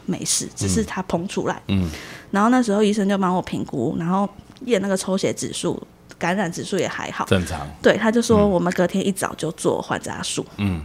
[0.04, 1.62] 没事，只是它膨出来。
[1.68, 1.88] 嗯
[2.30, 4.28] 然后那时候医生就帮我评估，然后
[4.66, 5.80] 验那个抽血指数、
[6.18, 7.24] 感染指数也还好。
[7.24, 10.82] 正常，对，他就说我们隔天一早就做环扎术，嗯，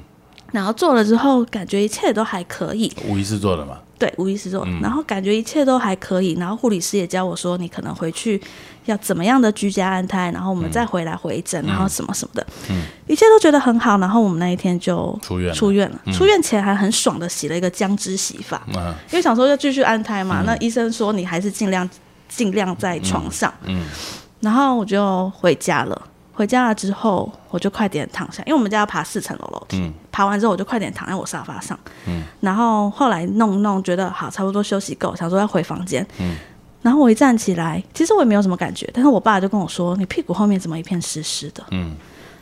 [0.53, 4.79] 然后做了之后感觉一切都还可以，无疑是做的嘛，对，无意识做，嗯。
[4.81, 8.39] 然后感觉一切都还可以，然后护理师也教我说，你可能回去
[8.85, 12.83] 要怎么样的居家安胎，然后我们再回来回诊，然后什么什么的，嗯。
[13.07, 15.55] 一切都觉得很好，然后我们那一天就出院了。
[15.55, 21.89] 出院了，出院前还很爽的洗了一个姜汁洗发，嗯因为想说要继续安胎嘛，那医生说你还是尽量
[22.29, 23.83] 尽量在床上，嗯。
[24.39, 25.99] 然后我就回家了。
[26.33, 29.77] 回家了之后，我就快点躺下，因为我们家要爬四层楼楼梯。
[29.79, 31.77] 嗯爬完之后，我就快点躺在我沙发上。
[32.07, 36.05] 嗯然后后来弄弄，觉得好，差不多休息够，想说要回房间。
[36.19, 36.35] 嗯
[36.83, 41.95] 然后我一站起来，其实我也没有什么感觉，但是我爸就跟我说：“你屁股后面怎么一片湿湿的嗯？”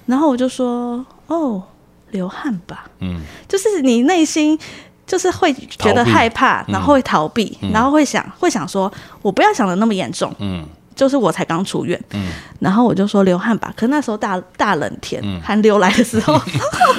[0.08, 1.62] 然后我就说：“哦，
[2.10, 2.86] 流汗吧。
[3.02, 4.58] 嗯”就是你内心
[5.06, 12.30] 就是会觉得害怕，然后会逃避，然后会想会想说：“我不要想的那么严重。”嗯就是我才刚出院，嗯。
[12.60, 15.42] 然后我就说流汗吧，可是那时候大大冷天，嗯。
[15.42, 16.40] 寒流来的时候，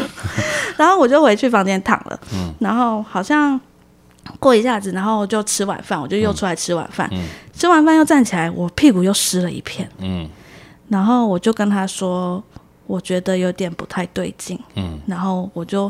[0.77, 2.53] 然后我就回去房间躺了，嗯。
[2.61, 3.61] 然后好像
[4.39, 7.25] 过一下子，然后就吃晚饭，我就又出来吃晚饭，嗯。
[7.55, 10.29] 吃完饭又站起来，我屁股又湿了一片，嗯。
[10.89, 12.43] 然后我就跟他说，
[12.87, 14.99] 我觉得有点不太对劲，嗯。
[15.07, 15.85] 然后我就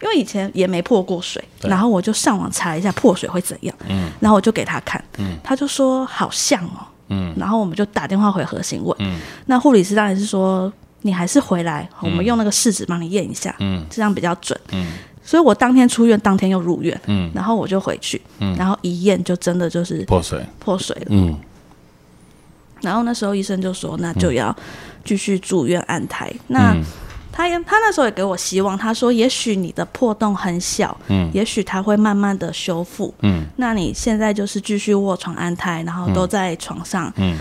[0.00, 4.10] 因为以前也没破过水，然后我就上网查一下破水会怎样，嗯。
[4.20, 5.36] 然后我就给他看，嗯。
[5.44, 7.34] 他就说好像哦，嗯。
[7.36, 9.18] 然后我们就打电话回核心问，嗯。
[9.46, 13.84] 那护理师当然是说你还是回来，我们用那个试纸帮你验一下，嗯。
[13.90, 14.58] 这样比较准。
[14.72, 14.92] 嗯。
[15.22, 18.18] 所以我当天出院，当天又入院，嗯，然后我就回去，
[18.56, 21.06] 然后一验就真的就是破水，破水了。
[21.10, 21.38] 嗯。
[22.80, 24.56] 然后那时候医生就说，那就要
[25.04, 26.32] 继续住院安胎。
[26.46, 26.82] 那嗯
[27.38, 31.30] 他也他那时候也给我希望，他说也许你的破洞很小，嗯。
[31.32, 33.14] 也许它会慢慢的修复。
[33.20, 33.46] 嗯。
[33.58, 37.38] 那你现在就是继续卧床安胎，然后都在床上，嗯。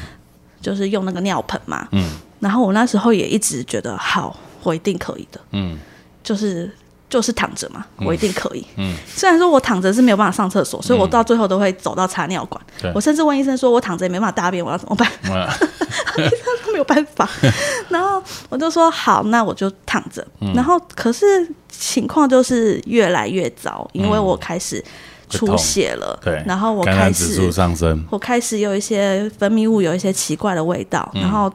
[0.61, 1.87] 就是用那个尿盆嘛。
[1.93, 2.11] 嗯。
[2.39, 5.79] 然后我那时候也一直觉得，好，我一定可以的，嗯。
[6.23, 6.71] 就是
[7.09, 8.65] 就是躺着嘛，我一定可以。
[8.75, 8.95] 嗯。
[9.07, 12.61] 虽然说我躺着是没有办法上厕所，所以我到最后都会走到插尿管。
[12.81, 12.91] 对。
[12.93, 15.09] 我甚至问医生说，我躺着也没办法大便，我要怎么办？
[15.23, 17.29] 医生说没有办法。
[17.89, 20.25] 然后我就说好，那我就躺着。
[20.41, 20.53] 嗯。
[20.53, 21.25] 然后可是
[21.69, 24.83] 情况就是越来越糟，因为我开始
[25.29, 31.21] 出血了，对，然后我开始上升，我开始有一些分泌物有一些奇怪的味道，嗯。
[31.21, 31.51] 然后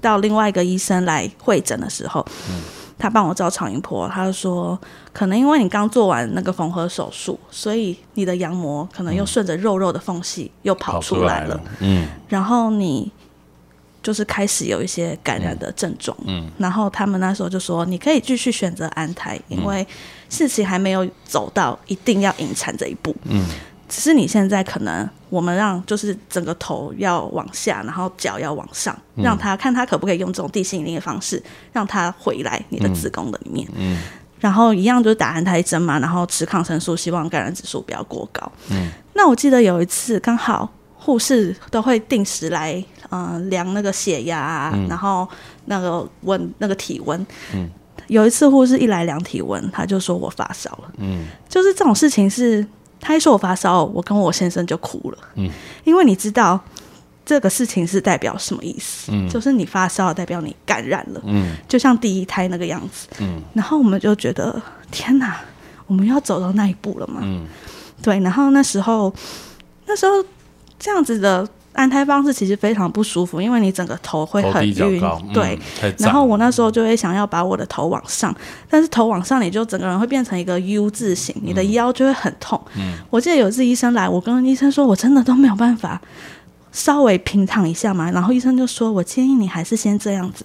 [0.00, 2.60] 到另外一个医生来会诊的时候，嗯
[3.00, 4.78] 他帮我照超音波，他就说
[5.12, 12.08] 可能因为你刚做完那个缝合手术，所以你的羊膜可能又顺着肉肉的缝隙又跑跑出来了，出来了，嗯。
[12.28, 13.10] 然后你
[14.02, 16.50] 就是开始有一些感染的症状，嗯。
[16.58, 19.86] 然后他们那时候就说你可以继续选择安胎，因为
[20.28, 23.46] 事情还没有走到一定要引产这一步，嗯
[23.90, 33.68] 只是你现在可能我们让就是整个头要往下，然后脚要往上，嗯让他看他可不可以用这种地心引力的方式让他回来你的子宫的里面。
[33.76, 33.98] 嗯
[34.38, 38.50] 然后一样就是打安胎针嘛，然后吃抗生素，希望感染指数不要过高。
[38.70, 45.28] 嗯那我记得有一次刚好护士都会定时来，呃，量那个血压、啊，然后
[45.66, 47.26] 那个温那个体温。
[47.52, 47.68] 嗯
[48.06, 50.92] 有一次护士一来量体温，他就说我发烧了。
[50.96, 52.66] 嗯，就是这种事情是，
[53.00, 55.18] 他一说我发烧，我跟我先生就哭了。
[55.36, 55.50] 嗯，
[55.84, 56.60] 因为你知道
[57.24, 59.10] 这个事情是代表什么意思？
[59.12, 61.20] 嗯，就是你发烧代表你感染了。
[61.24, 63.08] 嗯，就像第一胎那个样子。
[63.20, 64.60] 嗯，然后我们就觉得
[64.90, 65.40] 天哪，
[65.86, 67.20] 我们要走到那一步了吗？
[67.22, 67.46] 嗯，
[68.02, 68.20] 对。
[68.20, 69.12] 然后那时候，
[69.86, 70.24] 那时候
[70.78, 75.00] 这样子的安胎方式其实非常不舒服，因为你整个头会很晕
[75.32, 75.58] 对。
[75.82, 78.34] 嗯，然后我那时候就会想要把我的头往上，
[78.68, 82.60] 但是头往上，你就整个人会变成一个 U 字形，你的腰就会很痛。
[83.08, 86.00] 我记得有一次医生来，我跟医生说，我真的都没有办法
[86.72, 90.44] 稍微平躺一下嘛，然后医生就说，我建议你还是先这样子。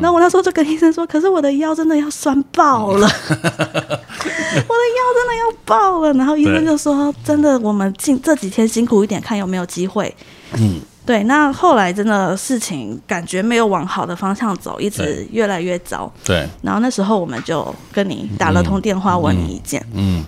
[0.00, 6.12] 那、我那时候就跟医生说，可是我的腰真的要酸爆了， 我的腰真的要爆了。
[6.14, 10.14] 然后医生就说，真的，我们近这几天辛苦一点，看有没有机会。
[10.54, 16.10] 嗯，对，那后来真的事情感觉没有往好的方向走，一直越来越糟。
[16.24, 19.84] 对，然后那时候我们就跟你打了通电话，问你意见。
[19.92, 20.24] 嗯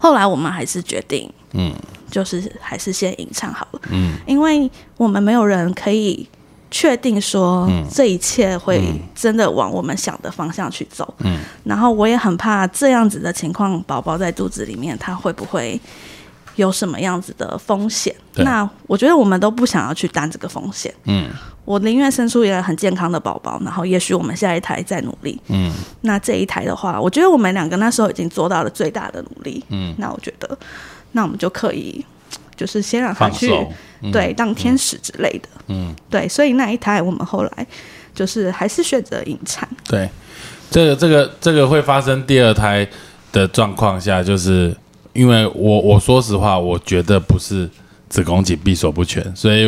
[0.00, 1.74] 后来我们还是决定，嗯
[2.10, 6.26] 就是还是先吟唱好了，嗯因为我们没有人可以
[6.70, 8.82] 确定说嗯这一切会
[9.14, 11.14] 真的往我们想的方向去走。
[11.20, 15.80] 嗯，然后我也很怕这样子的情况，宝宝在肚子里面他会不会
[16.56, 18.14] 有什么样子的风险？
[18.34, 20.92] 那我觉得我们都不想要去担这个风险。
[21.04, 21.30] 嗯
[21.64, 25.38] 我宁愿生出一个很健康的宝宝，然后也许我们下一台再努力。
[25.48, 29.62] 嗯那这一台的话，我觉得我们两个那时候已经做到了最大的努力。
[29.68, 30.58] 嗯，那我觉得，
[31.12, 32.04] 那我们就可以
[32.56, 33.50] 就是先让他去
[34.12, 35.48] 对当天使之类的。
[35.68, 37.66] 嗯，对，所以那一胎我们后来
[38.14, 39.68] 就是还是选择引产。
[39.86, 40.08] 对，
[40.70, 42.86] 这个这个这个会发生第二胎
[43.32, 44.74] 的状况下，就是
[45.12, 47.68] 因为我我说实话，我觉得不是
[48.08, 49.66] 子宫颈闭锁不全，所以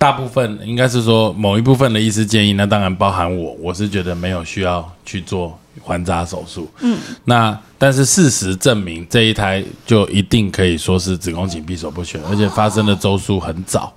[0.00, 6.66] 大部分应该是说某一部分的医师建议，那当然包含我，我是觉得没有需要去做环扎手术。
[6.80, 13.92] 嗯，那但是事实证明，这一胎就一定可以说是子宫颈闭锁不全，而且发生的周数很早。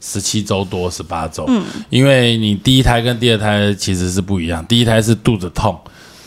[0.00, 5.76] 十七周多，十八周，嗯，因为你第一胎跟第二胎其实是不一样，第一胎是肚子痛，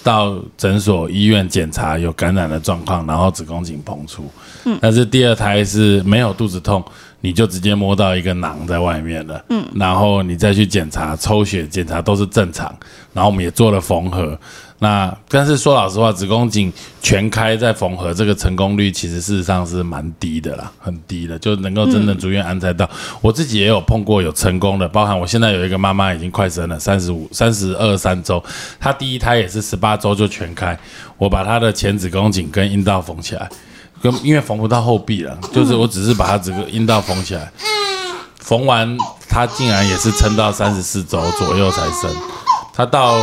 [0.04, 4.30] 到诊所医院检查有感染的状况，然后子宫颈膨出，
[4.66, 6.84] 嗯，但是第二胎是没有肚子痛，
[7.22, 12.76] 你就直接摸到一个囊在外面了，嗯，然后你再去检查抽血检查都是正常，
[13.14, 14.38] 然后我们也做了缝合，
[14.84, 22.88] 那但是说老实话，子宫颈全开再缝合这个成功率其实事实上是蛮低的啦，很低的，就能够真的住院安胎到。
[23.22, 28.44] 我自己也有碰过有成功的，包含我现在有一个妈妈已经快生了，三十五、三十二三周，
[28.78, 30.78] 她第一胎也是十八周就全开，
[31.18, 33.50] 我把她的前子宫颈跟阴道缝起来，
[34.02, 37.50] 跟因为缝不到后壁了，就是我只是把她整个阴道缝起来，
[38.40, 38.98] 缝完
[39.30, 42.14] 她竟然也是撑到三十四周左右才生，
[42.74, 43.16] 她到。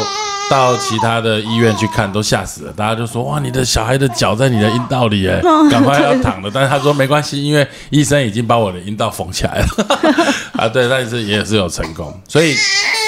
[0.51, 2.73] 到其他的医院去看，都吓死了。
[2.73, 9.67] 大家就说：“哇，你的小孩的脚在你的阴道里，哎， 赶快要躺了。”但是他说没关系，因为医生已经把我的阴道缝起来了。
[10.59, 12.13] 啊，对，但是也是有成功。
[12.29, 12.55] 所以，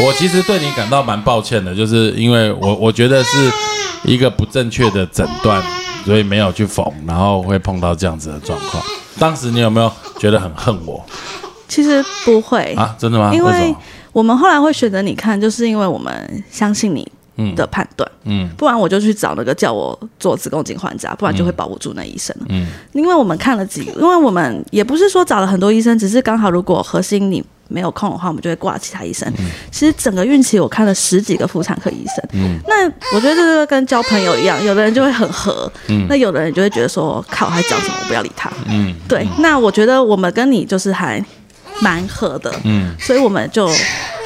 [0.05, 3.51] 我其实对你感到蛮抱歉的，就是因为我我觉得是
[4.05, 5.61] 一个不正确的诊断，
[6.05, 8.83] 所以没有去缝，然后会碰到这样子的状况。
[9.19, 11.05] 当时你有没有觉得很恨我
[11.69, 12.95] 其实不会，啊？
[12.99, 13.31] 真的吗？
[13.35, 13.75] 因为？
[14.13, 17.22] 我们后来会选择你看，就是因为我们相信你嗯
[17.55, 18.11] 的判断。
[18.25, 18.49] 嗯。
[18.57, 22.47] 不然我就去找那个叫我做子宫颈环扎，不然就会保不住那医生了。
[22.51, 22.67] 嗯。
[22.93, 29.33] 因为我们看了几个，因为我们也不是说找了很多医生，只是刚好如果核心你没有空的话，我们就会挂其他医生。
[29.71, 32.59] 其实整个孕期我看了十几个妇产科医生，嗯。
[32.69, 35.71] 那我觉得这个跟交朋友一样，有的人就会很合，
[36.09, 38.53] 那有的人就会觉得说靠，还讲什么，我不要理他。
[38.69, 38.95] 嗯。
[39.09, 41.25] 对，那我觉得我们跟你就是还
[41.81, 42.95] 蛮合的，嗯。
[42.99, 43.69] 所以我们就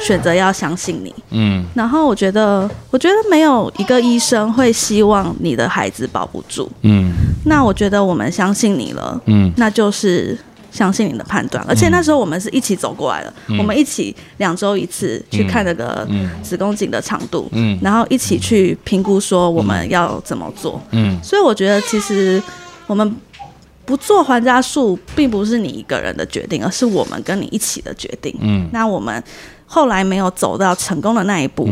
[0.05, 1.13] 选择要相信你。
[1.31, 1.65] 嗯。
[1.73, 6.69] 然后我觉得，我觉得没有一个医生会希望你的孩子保不住。
[6.81, 7.11] 嗯。
[7.45, 9.51] 那我觉得我们相信你了，嗯。
[9.57, 10.37] 那就是
[10.71, 11.63] 相信你的判断。
[11.67, 16.07] 而且那时候我们是一起走过来的，我们一起两周一次去看那个
[16.43, 17.77] 子宫颈的长度，嗯。
[17.81, 20.81] 然后一起去评估说我们要怎么做。
[20.91, 21.17] 嗯。
[21.23, 22.41] 所以我觉得其实
[22.85, 23.15] 我们
[23.87, 28.35] 不做还家术，并不是你一个人的决定，而是我们跟你一起的决定。
[28.41, 29.23] 嗯那我们
[29.65, 31.69] 后来没有走到成功的那一步，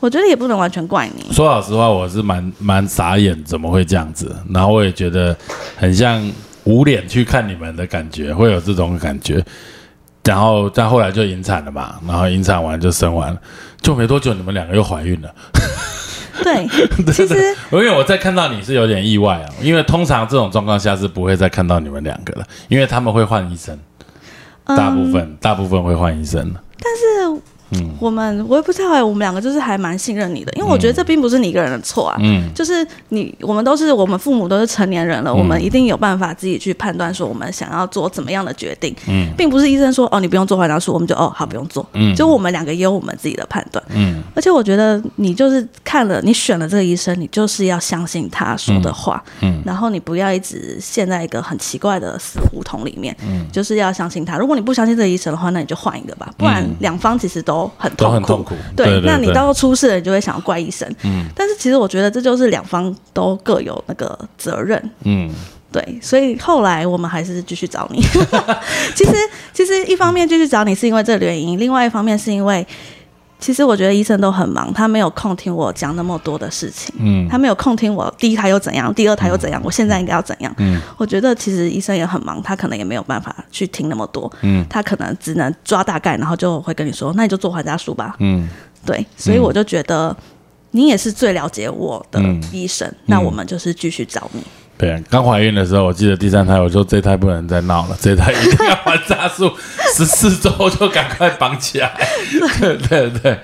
[0.00, 1.32] 我觉得也不能完全怪你。
[1.32, 4.36] 说老实话，我是蛮蛮傻眼，怎么会这样子？
[4.52, 5.34] 然后我也觉得
[5.78, 6.30] 很像
[6.64, 9.42] 捂脸去看你们的感觉，会有这种感觉。
[10.22, 13.40] 然后但后来就引产了嘛，然后引产完就生完了，
[13.80, 15.34] 就没多久你们两个又怀孕了。
[16.42, 23.78] 对，其实因为我在看到你是有点意外啊，因为通常这种状况下是不会再看到你们两个了，因为他们会换医生。
[24.66, 26.54] 大部分大部分会换医生
[27.72, 27.84] 的。
[27.98, 32.52] 我们我也不知道哎，我们两个就是还蛮信任你的，因为我觉得这并不是你一个人的错啊，嗯。
[32.54, 39.32] 就是你我们都是我们父母都是成年人了，我们一定有办法自己去判断说我们想要做怎么样的决定，嗯。
[39.36, 42.14] 并不是医生说哦你不用做化疗术，我们就哦好不用做，嗯。
[42.14, 44.22] 就我们两个也有我们自己的判断，嗯。
[44.34, 49.62] 而且我觉得你就是看了你选了这个医生，你就是要相信他说的话，嗯。
[49.64, 53.46] 然后你不要一直陷在一个很奇怪的死胡同里面，嗯。
[53.52, 54.36] 就是要相信他。
[54.38, 58.14] 如果你不相信这个医生的话，那你就换一个吧，不然两方其实都很痛苦。
[58.14, 58.54] 很痛苦。
[58.76, 60.88] 对，对对对那你到时候出事了，你就会想要怪医生。
[61.04, 64.90] 嗯但是其实我觉得这就是两方都各有那个责任。
[65.04, 65.30] 嗯
[65.72, 68.02] 对，所以后来我们还是继续找你。
[68.96, 69.12] 其实，
[69.54, 72.66] 其实一方面继续找你是因为这个原因，另外一方面是因为，
[73.40, 77.26] 其实我觉得医生都很忙，他没有空听我讲那么多的事情，嗯。
[77.28, 80.54] 他没有空听我第一胎又怎样，第二胎又怎样，我现在应该要怎样。
[80.58, 80.80] 嗯。
[80.98, 84.64] 我觉得其实医生也很忙，他可能也没有办法去听那么多，嗯。
[84.68, 88.14] 他可能只能抓大概，然后就会跟你说，那你就做还家书吧。
[88.18, 88.48] 嗯。
[88.84, 90.14] 对，所以我就觉得
[90.72, 92.42] 你也是最了解我的嗯。
[92.52, 94.42] 医生，那我们就是继续找你。
[94.80, 99.52] 对，刚怀孕的时候，我记得第三胎，我说这胎不能再闹了， 这胎一定要还扎术，
[99.94, 101.92] 十四周就赶快绑起来。
[102.58, 103.38] 对对对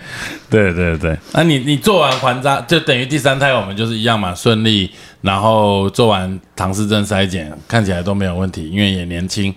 [0.49, 1.19] 对对对。
[1.33, 9.55] 那、你你做完环扎，就等于第三胎我们就是一样嘛，顺利，然后做完唐氏症筛检，看起来都没有问题，因为也年轻。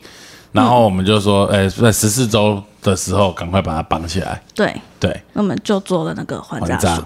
[0.51, 4.41] 然后我们就说，哎、在十四周的时候赶快把它绑起来。
[4.53, 7.03] 对，对，那我们就做了那个还家还扎术，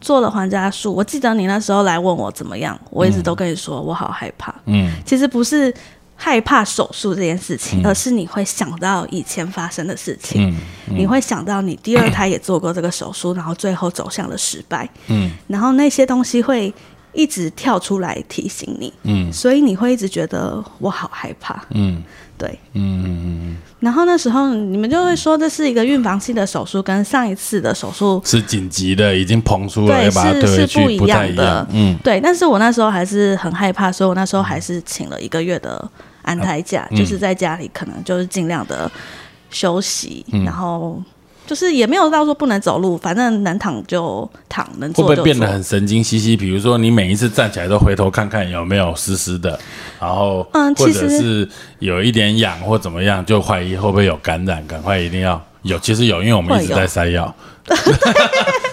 [0.00, 0.94] 做了还家术。
[0.94, 4.54] 我记得你那时候来问我怎么样，我一直都跟你说我好害怕。
[4.66, 4.90] 嗯。
[5.04, 5.72] 其实不是
[6.16, 10.50] 害怕手术这件事情，而是你会想到以前发生的事情，
[10.88, 10.96] 嗯。
[10.96, 15.30] 你会想到你第二胎也做过这个手术，然后最后走向了失败，嗯。
[15.46, 16.72] 然后那些东西会
[17.12, 19.32] 一直跳出来提醒你，嗯。
[19.32, 21.62] 所以你会一直觉得我好害怕。
[21.70, 22.02] 嗯
[22.40, 31.66] 对，嗯嗯嗯，然后那时候你们就会说这是一个孕房期的手术，跟上一次的手术是紧急的，已经膨出了，对把它是是不一样的。
[31.70, 31.94] 嗯。
[32.02, 35.86] 对，但是我那时候还是很害怕，所以我那时候还是请了一个月的
[36.22, 36.96] 安胎假，嗯。
[36.96, 38.90] 就是在家里可能就是尽量的
[39.50, 40.42] 休息，嗯。
[40.42, 40.98] 然后
[41.50, 45.16] 就是也没有到说不能走路，反正能躺就躺，能会坐就坐。
[45.16, 46.36] 不会变得很神经兮兮？
[46.36, 49.58] 比如说，你每一次站起来都回头看看有没有湿湿的，
[49.98, 51.48] 然后或嗯其实者是
[51.80, 55.76] 有一点痒或怎么样，就怀疑会不会有感染，赶快一定要有。
[55.80, 57.34] 其实有，因为我们一直会有在塞药，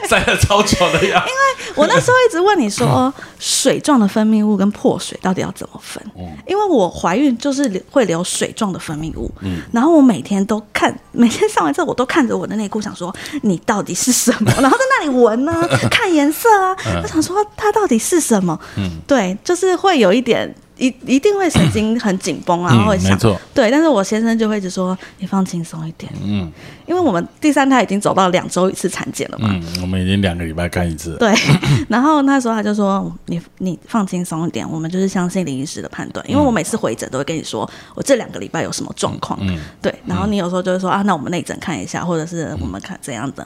[0.10, 1.24] 塞了超久的呀。
[1.28, 1.48] 因为。
[1.76, 6.02] 我那时候一直问你说，水状的分泌物跟破水到底要怎么分？
[6.48, 9.30] 因为我怀孕就是流会流水状的分泌物，
[9.72, 14.52] 然后我每天都看，每天上完之后我都看着我的内裤，想说你到底是什么？
[14.60, 18.60] 然后在那里闻呢， 看颜色啊，我想说它到底是什么？
[19.06, 20.54] 对，就是会有一点。
[20.78, 23.18] 一一定会神经很紧绷啊，然后会嗯，想
[23.54, 26.52] 对，但是我先生就会一直说你放轻松一点，嗯。
[26.86, 31.18] 因为我们第三胎已经走到两周一次产检了嘛，嗯，我们已经两个礼拜看一次。
[31.18, 31.34] 对，
[31.90, 39.60] 然后那时候他就说：“你你放轻松一点，我们就是相信林医师的判断，因为我每次回诊都会跟你说我这两个礼拜有什么状况，嗯。
[39.82, 43.46] 对，然后你有时候就会说啊，那我们内诊看一下，或者是我们看怎样的，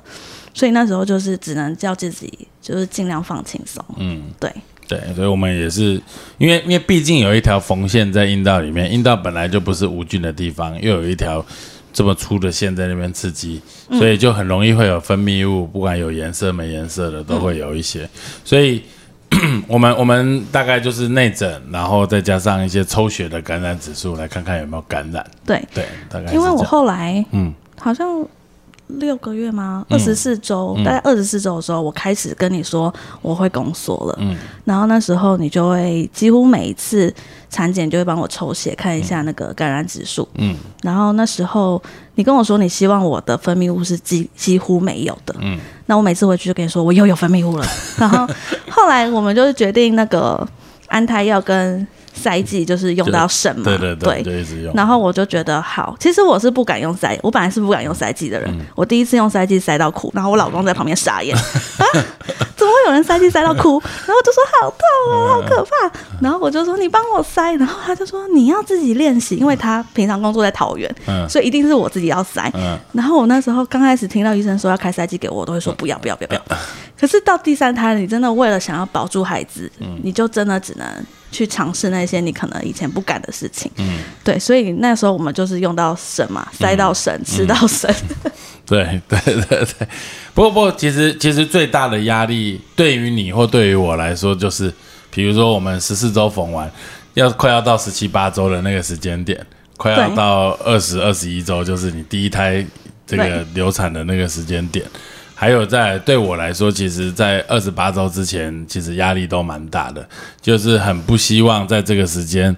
[0.54, 4.54] 所以那时候就是只能叫自己就是尽量放轻松，嗯，对，
[5.00, 6.02] 对，所以我们也是
[6.38, 11.46] 因为因为毕竟有一条缝线在阴道里面，阴道本来就不是无菌的地方，又有一条
[11.94, 13.62] 这么粗的线在那边刺激，
[13.92, 18.10] 所以就很容易会有分泌物，不管有颜色没颜色的都会有一些，
[18.44, 18.82] 所以。
[19.66, 25.26] 我们我们大概就是内诊，然后再加上一些抽血的感染指数，来看看有没有感染。
[25.46, 28.06] 对，对，大概因为我后来嗯好像
[29.00, 29.86] 六个月吗？
[29.90, 34.18] 二十四周，大概二十四周的时候，我开始跟你说我会宫缩了。
[34.20, 34.36] 嗯
[34.66, 37.14] 然后那时候你就会几乎每一次
[37.50, 40.28] 产检就会帮我抽血看一下那个感染指数。
[40.36, 41.82] 嗯然后那时候
[42.16, 45.36] 你跟我说你希望我的分泌物是几几乎没有的。
[45.40, 47.66] 嗯那我每次回去就跟你说我又有分泌物了。
[47.98, 48.28] 然后
[48.70, 50.48] 后来我们就是决定那个
[50.88, 53.64] 安胎药跟塞剂就是用到肾嘛。
[53.66, 54.74] 对对对，就一直用。
[54.74, 58.54] 然后我就觉得好，其实我是不敢用塞，我本来是不敢用塞剂的人。
[58.76, 61.86] 我第一次用塞剂塞到哭，然后我老公在旁边傻眼， 啊，
[62.56, 63.82] 怎么会有人塞剂塞到哭？
[64.06, 64.80] 然后我就说好痛
[65.14, 65.92] 啊，好可怕。
[66.22, 72.52] 然后我就说你帮我塞，然后他就说你要自己练习，因为他平常工作在桃园，嗯所以一定是我自己要塞。
[72.54, 76.42] 嗯然后我那时候刚开始听到医生说要开塞剂给我，我都会说不要不要不要不要。
[77.00, 79.72] 可是到第三胎了，你真的为了想要保住孩子，
[80.04, 80.86] 你就真的只能
[81.32, 83.72] 去尝试那些你可能以前不敢的事情。
[83.78, 87.94] 嗯，对，所以那时候我们就是用到神嘛，塞到神，吃到神。
[88.68, 89.88] 对对对对，
[90.34, 94.72] 不过不过，其实其实最大的压力对于你或对于我来说，就是
[95.10, 96.72] 比如说我们十四周缝完，
[97.16, 99.44] 要快要到十七八周的那个时间点，
[99.78, 102.66] 快要到二十二十一周，就是你第一胎
[103.06, 104.86] 这个流产的那个时间点。
[105.42, 110.08] 还有在对我来说，其实，在二十八周之前，其实压力都蛮大的，
[110.40, 112.56] 就是很不希望在这个时间，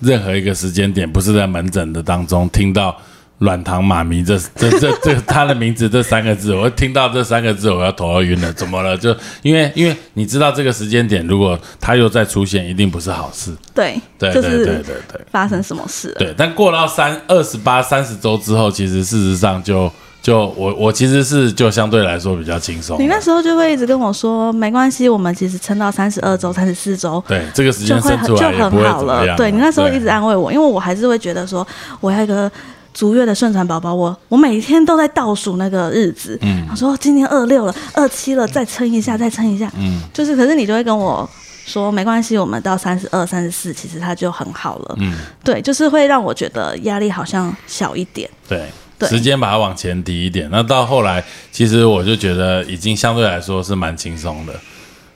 [0.00, 2.94] 任何一个时间点，不是在门诊的当中听到
[3.40, 8.52] “软糖妈咪”这这这这他的名字这三个字，我听到这三个字，我要头要晕了。
[8.52, 8.94] 怎么了？
[8.94, 13.50] 就因为因为你知道这个时间点，如果他又再出现，一定不是好事。
[13.74, 15.20] 对，对对就是对对对。
[15.30, 16.16] 发生什么事了？
[16.18, 19.90] 对，但过到三二十八、三十周之后，其实事实上就
[20.20, 23.00] 就我我其实是就相对来说比较轻松。
[23.00, 27.22] 你那时候就会一直跟我说，没关系，我们其实撑到三十二周、三十四周。
[27.26, 29.36] 对这个时就会间生出很就很好了。
[29.36, 31.66] 对你那时候一直安慰我，因为我还是会觉得说，
[32.00, 32.50] 我要一个
[32.92, 36.36] 足月的顺产宝宝，我我每天都在倒数那个日子。
[36.42, 39.70] 嗯，我说今天二六了，二七了，再撑一下，再撑一下。
[39.78, 41.28] 嗯，就是，可是你就会跟我
[41.64, 44.96] 说，没关系，我们到三十二、三十四，其实它就很好了。
[44.98, 48.28] 嗯，对，就是会让我觉得压力好像小一点。
[48.46, 48.68] 对。
[48.98, 51.22] 对时间把它往前提一点，那到后来，
[51.52, 54.52] 其实我就觉得已经相对来说是蛮轻松的。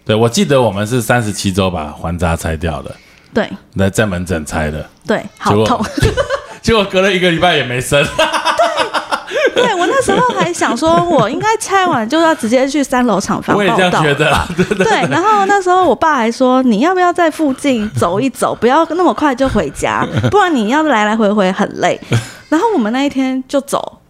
[0.05, 2.95] 对我记得我们是三十七周把环扎拆掉的，
[3.33, 5.85] 对在在门诊拆的，对，好痛。
[6.61, 8.05] 结果 隔了一个礼拜也没生。
[9.55, 14.35] 对我那时候还想说，我应该拆完就要直接去三楼厂房我也这样报道觉得
[14.85, 22.01] 对，然后那时候我爸还说，你要不要在附近走一走，不要那么快就回家， 不然你要来来回回很累。
[22.49, 24.01] 然后我们那一天就走，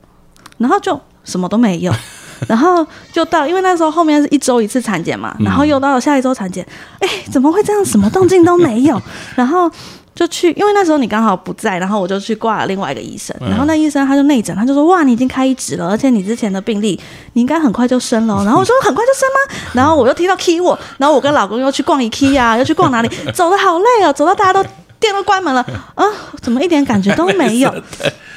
[0.59, 1.93] 然后就什么都没有。
[2.49, 6.66] 然后就到，因为那时候后面是一周一次产检嘛，然后又到了下一周产检，
[6.99, 7.84] 哎，怎么会这样？
[7.84, 9.01] 什么动静都没有。
[9.36, 9.70] 然后
[10.14, 17.00] 就去，因为那时候你刚好不在，然后我就去挂了另外一个医生，然后那医生他就内诊，他就说哇，你已经开一指了，而且你之前的病例，
[17.32, 18.42] 你应该很快就生了哦。
[18.44, 19.70] 然后我说很快就生吗？
[19.72, 24.62] 然后我又听到 key 我，然后我跟老公又去逛一 key 啊又去逛哪里，走的好累哦，走到大家都
[25.00, 25.60] 店都关门了，
[25.94, 26.04] 啊，
[26.40, 27.74] 怎么一点感觉都没有？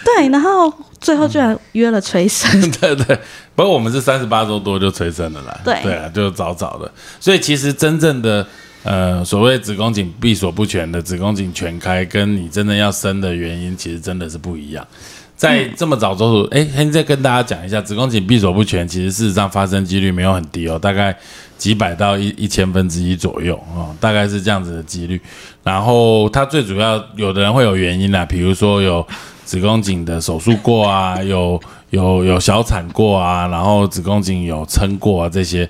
[0.06, 0.72] 对，然后
[1.02, 2.50] 最后居然约了催生，
[2.80, 3.20] 对对，
[3.56, 5.60] 不过我们是三十八周多就催生了啦。
[5.64, 6.90] 对对啊，就早早的。
[7.20, 8.46] 所以其实真正的
[8.86, 14.88] 呃所谓子宫颈闭锁不全的子宫颈全开，跟你真的要生的原因，其实真的是不一样。
[15.36, 21.14] 在这么早周数，哎、现在跟大家讲一下，子宫颈闭锁不全，其实事实上发生几率没有很低哦，大概
[21.58, 25.20] 几百到一一千分之一左右哦，大概是这样子的几率。
[25.64, 29.06] 然后它最主要，有的人会有原因啦，比如说有
[29.44, 31.60] 子宫颈的手术过啊，有
[31.90, 35.68] 有有小产过啊，然后子宫颈有撑过啊这些。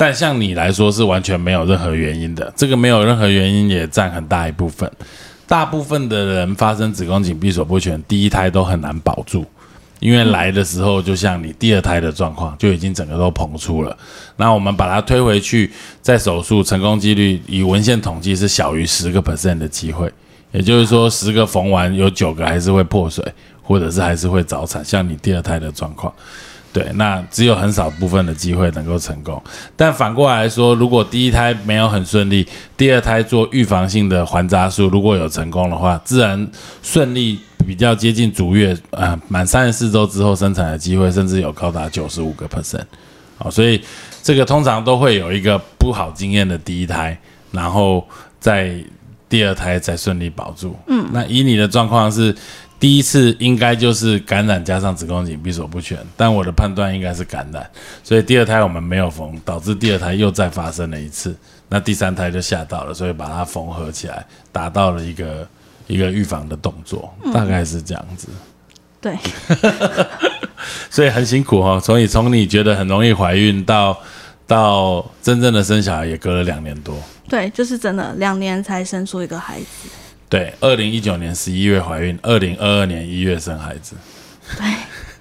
[0.00, 4.90] 但像你来说是完全没有任何原因的，这个没有任何原因也占很大一部分。
[5.46, 9.44] 大部分的人发生子宫颈闭锁不全，第一胎都很难保住，
[9.98, 13.94] 因为来的时候就像你第二胎的状况，就已经整个都膨出了。
[14.38, 15.70] 那我们把它推回去，
[16.00, 20.10] 再手术成功几率以文献统计是小于十个 percent 的机会，
[20.50, 23.22] 也就是说十个缝完有九个还是会破水，
[23.62, 26.10] 或者是还是会早产，像你第二胎的状况。
[26.72, 29.42] 对，那只有很少部分的机会能够成功。
[29.74, 32.46] 但反过来说，如果第一胎没有很顺利，
[32.76, 36.48] 第二胎做预防性的环扎术，如果有成功的话，自然
[36.80, 42.84] 顺利比较接近足月，啊，满三十四周之后生产的机会，甚至有高达九十五个 percent。
[43.36, 43.80] 好，所以
[44.22, 47.18] 这个通常都会有一个不好经验的第一胎，
[47.50, 48.06] 然后
[48.38, 48.76] 在
[49.28, 50.76] 第二胎才顺利保住。
[50.86, 52.32] 嗯，那以你的状况是。
[52.80, 57.70] 第一次应该就是感染加上子宫颈闭锁不全，但我的判断应该是感染，
[58.02, 61.36] 所以第二胎我们没有缝，导致第二胎又再发生了一次，
[61.68, 65.46] 那第三胎就吓到了，所以把它缝合起来，达到了一个
[65.86, 68.28] 一个预防的动作，大概是这样子。
[68.98, 69.14] 对，
[70.88, 73.98] 所以很辛苦哦，从你从你觉得很容易怀孕到
[74.46, 76.96] 到真正的生小孩，也隔了两年多。
[77.28, 79.88] 对，就是真的两年才生出一个孩子。
[80.30, 83.96] 对，二零一九年十一月怀孕，二零二二年一月生孩子。
[84.56, 84.64] 对，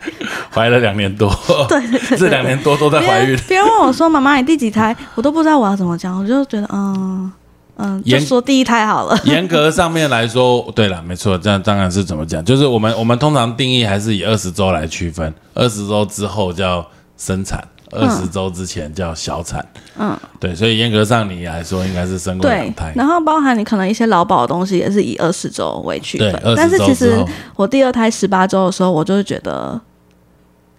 [0.54, 1.30] 怀了两年多，
[1.68, 3.44] 对对对对 这两年多都在怀孕别人。
[3.48, 7.32] 别人问我说：“妈妈，你第几胎？”我都不知道我要怎么讲，我就觉得嗯
[7.78, 9.20] 嗯，就严说第一胎好了。
[9.26, 12.46] 严格上面来说，对了，没错，这样当然是怎么讲？
[12.46, 16.86] 就是我们我们通常定义还是以二十周来区分，二十周之后叫
[17.18, 19.66] 生产，二十周之前叫小产。
[19.98, 22.94] 嗯，对，所以严格上你来说，应该是生过对两胎，。
[22.96, 27.24] 然后包含你可能一些劳保的东西也是以二十周为区分，但是其实
[27.56, 29.80] 我第二胎十八周的时候，我就是觉得，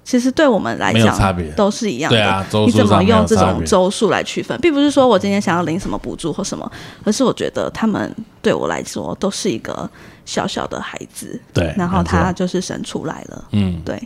[0.05, 2.17] 其实对我们来没有差讲别都是一样的。
[2.17, 6.71] 对啊周数你怎么用这种周数来区分，并不是说我今天想要领什么补助或什么，
[7.05, 9.89] 而是我觉得他们对我来说都是一个
[10.25, 13.45] 小小的孩子，对，然后他就是生出来了。
[13.53, 14.01] 嗯，对，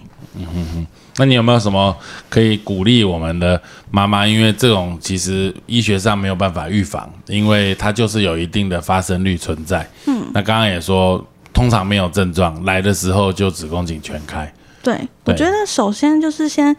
[1.17, 1.97] 那你有没有什么
[2.29, 3.61] 可以鼓励我们的
[3.91, 4.27] 妈妈？
[4.27, 9.89] 因为这种其实医学上没有办法预防，因为它就是有一定的发生率存在。
[10.07, 14.53] 嗯，那刚刚也说，通常没有症状，来的时候就子宫颈全开。
[14.83, 16.77] 对，我觉得首先就是先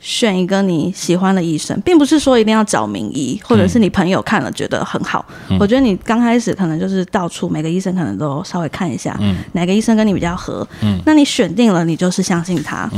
[0.00, 5.24] 选一个你喜欢的医生，并不是说一定要找名医，或者是你朋友看了觉得很好。
[5.58, 9.18] 我觉得你刚开始可能就是到处每个医生可能都稍微看一下，
[9.52, 10.66] 哪个医生跟你比较合，
[11.04, 12.88] 那你选定了，你就是相信他，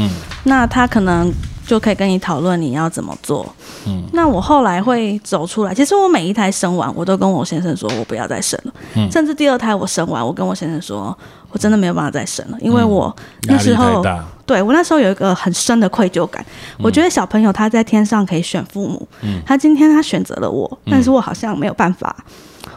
[0.45, 1.33] 那他可能。
[1.67, 3.47] 就可以跟你讨论你要怎么做。
[3.87, 5.75] 嗯，那我后来会走出来。
[5.75, 8.73] 其实我每一胎生完，我都跟我先生说，我不要再生了。
[8.95, 11.17] 嗯，甚至第二胎我生完，我跟我先生说，
[11.51, 14.25] 我真的没有办法再生了，因为我那时候大。
[14.47, 16.45] 对我那时候有一个很深的愧疚感，
[16.81, 19.07] 我觉得小朋友他在天上可以选父母，
[19.47, 22.17] 他今天他选择了我，但是我好像没有办法，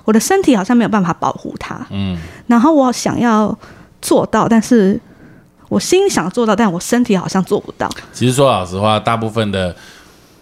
[0.06, 2.16] 我的身体好像没有办法保护他，嗯，
[2.46, 3.58] 然后我想要
[4.04, 5.00] 做到，但是
[5.74, 7.90] 我心里想做到，但我身体好像做不到。
[8.14, 9.76] 其实说老实话，大部分的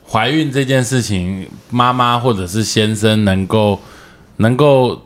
[0.06, 3.80] 怀孕这件事情，妈妈或者是先生能够
[4.38, 5.02] 能够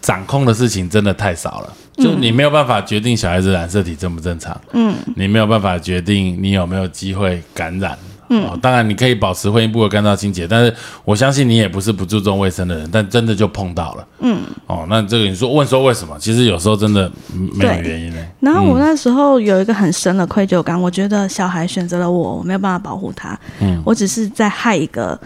[0.00, 1.74] 掌控的事情真的太少了。
[1.96, 7.98] 就你没有办法决定小孩子染色体正不正常，嗯，你没有办法决定你有没有机会感染。
[8.30, 10.74] 嗯、哦，当然你可以保持婚姻部的干燥清洁，但是
[11.04, 16.16] 我相信你也不是不注重卫生的人，但真的就碰到了，嗯，哦，那这个你说问说为什么？
[16.18, 25.18] 其实有时候真的嗯没有原因的，然后我那时候有一个很深的愧疚感，我觉得小孩选择了我，我没有办法保护他，嗯，我只是在害一个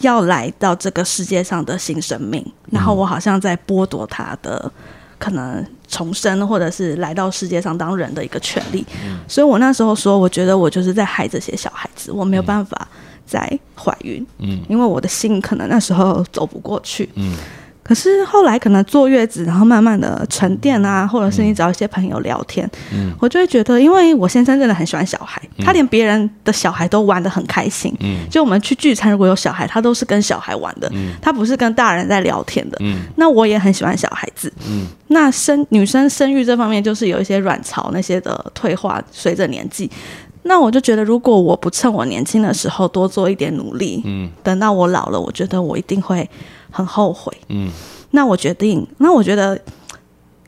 [0.00, 4.70] 要来到这个世界上的新生命，然后我好像在剥夺他的
[5.18, 8.86] 可能重生或者是来到世界上当人的一个权利，
[9.26, 12.88] 所以我那时候说，我觉得我就是在害这些小孩子，我没有办法
[13.26, 17.36] 再怀孕，嗯，因为我的心可能那时候走不过去，嗯。
[17.88, 22.70] 可是后来可能坐月子，然后慢慢的沉淀啊，或者是你找一些朋友聊天，
[23.18, 27.90] 我就会觉得，因为我先生真的很喜欢小孩，他连别人的小孩都玩的很开心。
[28.00, 32.76] 嗯就我们去聚餐，如果有小孩，他都是跟小孩玩的，他不是跟大人在聊天的。
[32.80, 34.52] 嗯那我也很喜欢小孩子。
[34.68, 39.90] 嗯那生女生生育这方面，就是有一些卵巢那些的退化，随着年纪。
[40.48, 46.28] 那我就觉得，如果我不趁我年轻的时候多做一点努力，嗯，等到我老了，我觉得我一定会
[46.70, 47.70] 很后悔，嗯。
[48.12, 49.60] 那我决定，那我觉得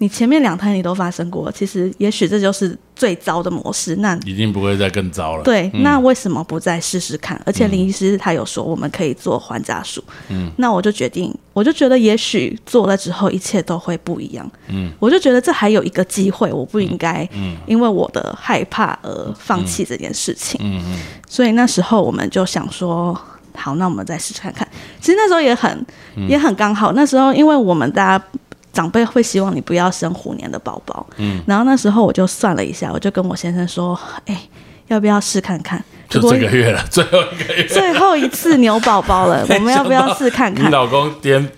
[0.00, 3.96] 你前面两胎你都发生过，其实也许这就是最糟的模式。
[3.96, 5.44] 那一定不会再更糟了。
[5.44, 7.38] 对，那为什么不再试试看？
[7.44, 20.98] 而且林医师他有说我们可以做环扎术，嗯，那我就决定，我就觉得也许做了之后一切都会不一样，嗯，我就觉得这还有一个机会，我不应该，嗯，因为我的害怕而放弃这件事情，嗯嗯，
[21.28, 23.14] 所以那时候我们就想说。
[23.52, 24.66] 好，那我们再试试看看。
[25.00, 25.84] 其实那时候也很、
[26.28, 26.92] 也很刚好。
[26.92, 28.24] 那时候因为我们大家
[28.72, 34.40] 长辈会希望你不要生虎年的宝宝，嗯，然后那时候我就算了一下，我就跟我先生说，哎、
[34.88, 35.82] 要不要试看看？
[36.08, 40.66] 就这个月了， 最后一个月，最后一次牛宝宝了，我们要不要试看看？
[40.66, 41.48] 你老公颠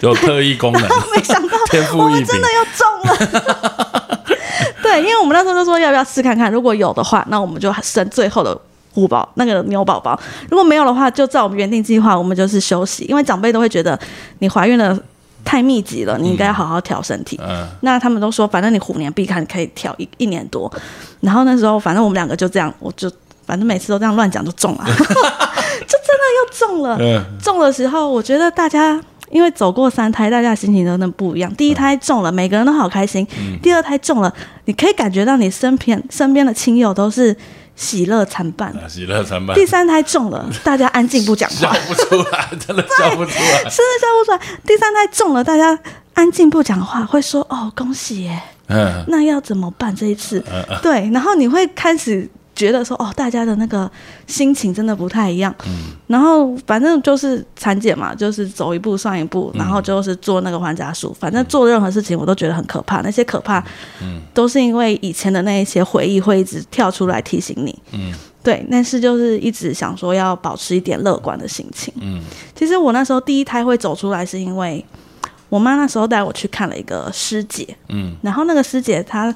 [0.00, 0.82] 有特异功能，
[1.14, 1.56] 没想到
[1.94, 2.46] 我们真的。
[2.52, 4.22] 又中了。
[4.82, 8.56] 对，因为我们那时候就说要不要试看看，如果有的话，那我们就生最后的
[8.92, 10.14] 虎宝那个牛宝宝；
[10.50, 13.04] 如果没有的话，就照我们原定计划，我们就是休息。
[13.04, 13.98] 因为长辈都会觉得
[14.38, 14.96] 你怀孕了
[15.46, 17.40] 太密集了，你应该好好调身体。
[17.40, 20.70] 嗯，那他们都说，反正你虎年必看，可以调一一年多。
[21.20, 23.10] 然后那时候，反正我们两个就这样，我就
[23.46, 26.98] 反正每次都这样乱讲就中了， 就真的又中了。
[27.00, 31.54] 嗯中的时候，我觉得大家因为走过三胎，大家心情真的不一样。
[31.54, 33.24] 第一胎中了，每个人都好开心；
[33.62, 34.32] 第二胎中了，
[34.64, 37.36] 你可以感觉到你身边身边的亲友都是
[37.76, 38.70] 喜乐参半。
[38.70, 43.58] 啊喜乐参半第，三胎中了， 大家安静不讲话笑话，不出来，真的笑不出来。
[43.64, 44.40] 真的笑不出来。
[44.66, 45.78] 第三胎中了，大家
[46.14, 50.42] 安静不讲话，会说：“哦，恭喜耶！”嗯，那要怎么办这一次？
[50.82, 53.88] 对，然后你会开始觉得说，哦，大家的那个
[54.26, 55.54] 心情真的不太一样。
[56.08, 61.14] 然后反正就是产检嘛，就是走一步算一步，然后就是做那个环扎术。
[61.20, 63.62] 反正做任何事情我都觉得很可怕，那些可怕，
[64.34, 67.78] 都是因为以前的那一些回忆会一直跳出来提醒你。
[67.92, 68.12] 嗯。
[68.42, 71.92] 对，但是就是一直想说要保持一点乐观的心情。
[72.00, 72.22] 嗯，
[72.54, 74.86] 其实我那时候第一胎会走出来，是因为
[75.48, 79.34] 我妈那时候带我去看了一个师姐，嗯，然后那个师姐她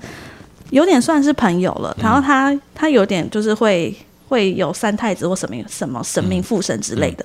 [0.70, 3.94] 有点算是朋友了，然后他他有点就是会
[4.28, 7.24] 会有三太子或什么什么神明附身之类的，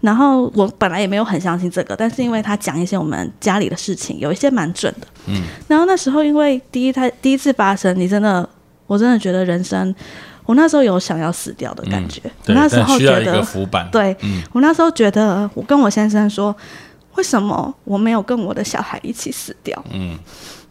[0.00, 8.48] 然后我本来也没有很相信这个，但是因为他讲一些我们家里的事情，有一些蛮准的，嗯，然后那时候因为第一胎第一次发生，你真的
[8.86, 9.94] 我真的觉得人生。
[10.44, 13.88] 我那时候有想要死掉的感觉，我对，那时候觉但需要一个得，浮板。
[13.92, 14.14] 对、
[14.50, 16.54] 我那时候觉得，我跟我先生说，
[17.14, 19.80] 为什么我没有跟我的小孩一起死掉？
[19.92, 20.18] 嗯，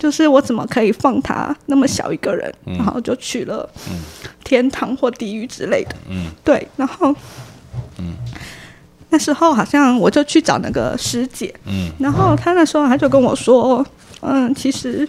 [0.01, 3.69] 就是我怎么可以放他那么小一个人，然后就去了
[4.43, 5.95] 天堂或地狱之类的？
[6.09, 7.15] 嗯，对，然后，
[7.99, 8.15] 嗯。
[9.13, 13.85] 那时候好像我就去找那个师姐，嗯，然后她那时候她就跟我说，
[14.21, 15.07] 嗯，其实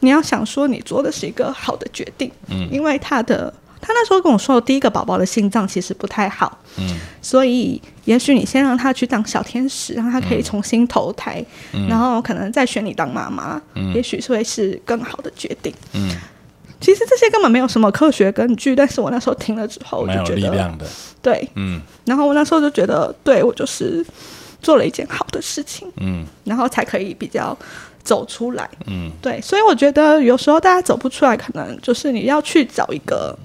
[0.00, 3.52] 你要想说你做的是一个好的决定，嗯，因为他的
[3.86, 11.86] 他那时候跟我说，第一个宝宝的心脏其实不太好，嗯，所以也许你先让他去当小天使，让他可以重新投胎，嗯。
[11.86, 13.94] 然后可能再选你当妈妈，嗯。
[13.94, 15.72] 也许会是更好的决定。
[15.92, 16.10] 嗯，
[16.80, 20.84] 其实这些根本没有什么科学根据，但是我那时候听了之后，我就觉得力量的，
[21.22, 21.80] 对，嗯。
[22.04, 24.04] 然后我那时候就觉得，对我就是
[24.60, 26.26] 做了一件好的事情，嗯。
[26.42, 27.56] 然后才可以比较
[28.02, 28.68] 走出来。
[28.86, 33.36] 嗯，对，所以我觉得有时候大家走不出来，可能就是你要去找一个，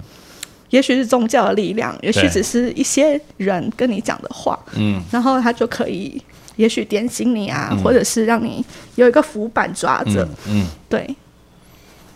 [0.72, 6.20] 也许是宗教的力量，也许只是一些人跟你讲的话，嗯，然后他就可以，
[6.56, 8.66] 也许点醒你啊，或者是让你
[8.96, 10.28] 有一个浮板抓着。
[10.48, 11.16] 嗯，对。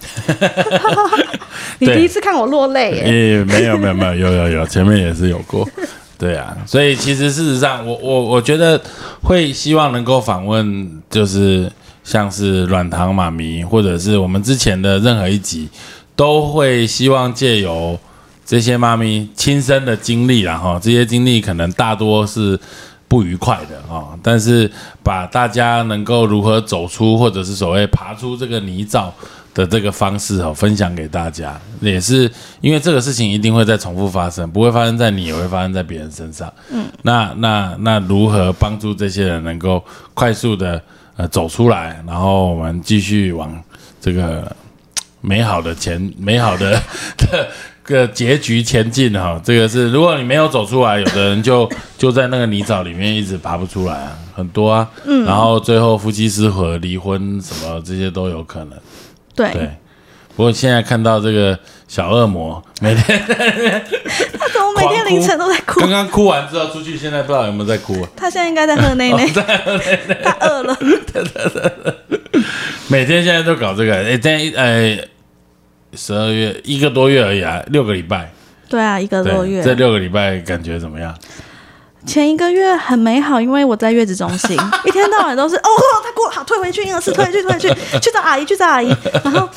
[1.79, 5.67] 你第一次看我落泪耶，也没有没有没有有有有，前面也是有过，
[6.17, 8.79] 对啊，所以其实事实上，我我我觉得
[9.23, 11.71] 会希望能够访问，就是
[12.03, 15.67] 像是软糖妈咪，或者是我们之前的任何一集，
[16.15, 17.99] 都会希望借由
[18.45, 22.59] 这些妈咪亲身的经历啦，哈，这些经历可能大多是
[23.07, 24.71] 不愉快的啊，但是
[25.01, 29.09] 把大家能够如何走出，或者是所谓爬出这个泥沼
[29.53, 32.29] 的这个方式哦，分享给大家，也是
[32.61, 36.51] 因为这个事情一定会再重复发生，不会发生在你，也会发生在别人身上。
[36.69, 39.83] 嗯，那那那如何帮助这些人能够
[40.13, 40.81] 快速的
[41.15, 43.59] 呃走出来，然后我们继续往
[44.01, 44.53] 这个
[45.21, 46.71] 美好的前美好的
[47.17, 47.47] 的
[47.85, 58.71] 个结局前进哈，这个是如果你没有走出来，有的人就 就在那个泥沼里面一直爬不出来啊，很多啊，嗯，然后最后夫妻失和、离婚什么这些都有可能，
[59.35, 59.69] 对，对。
[60.35, 61.57] 不过现在看到这个
[61.87, 63.33] 小恶魔 每天他
[64.49, 65.89] 怎么每天凌晨都在哭刚？
[65.89, 68.09] 刚哭完之后出去，现在不知道有没有在哭啊？
[68.17, 69.25] 他现在应该在喝奶奶，
[70.21, 70.77] 他饿了。
[72.89, 74.97] 每天现在都搞这个，哎，但呃，
[75.95, 78.31] 十二月一个多月而已啊，六个礼拜，
[78.69, 79.61] 对啊，一个多，月。
[79.63, 81.15] 这六个礼拜感觉怎么样？
[82.05, 85.69] 前一个月很美好，因为我在月子中心， 一天到晚都是哦，
[86.03, 87.69] 他过好，退回去婴儿室，退回去，退回去，
[87.99, 89.49] 去找阿姨，去找阿姨，然后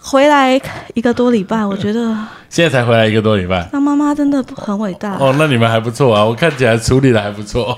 [0.00, 0.60] 回来
[0.94, 2.16] 一个多礼拜，我觉得
[2.48, 3.68] 现在才回来一个多礼拜。
[3.72, 5.16] 当妈妈真的很伟大。
[5.18, 7.76] 哦，那你们还不错啊，我看起来处理的还不错，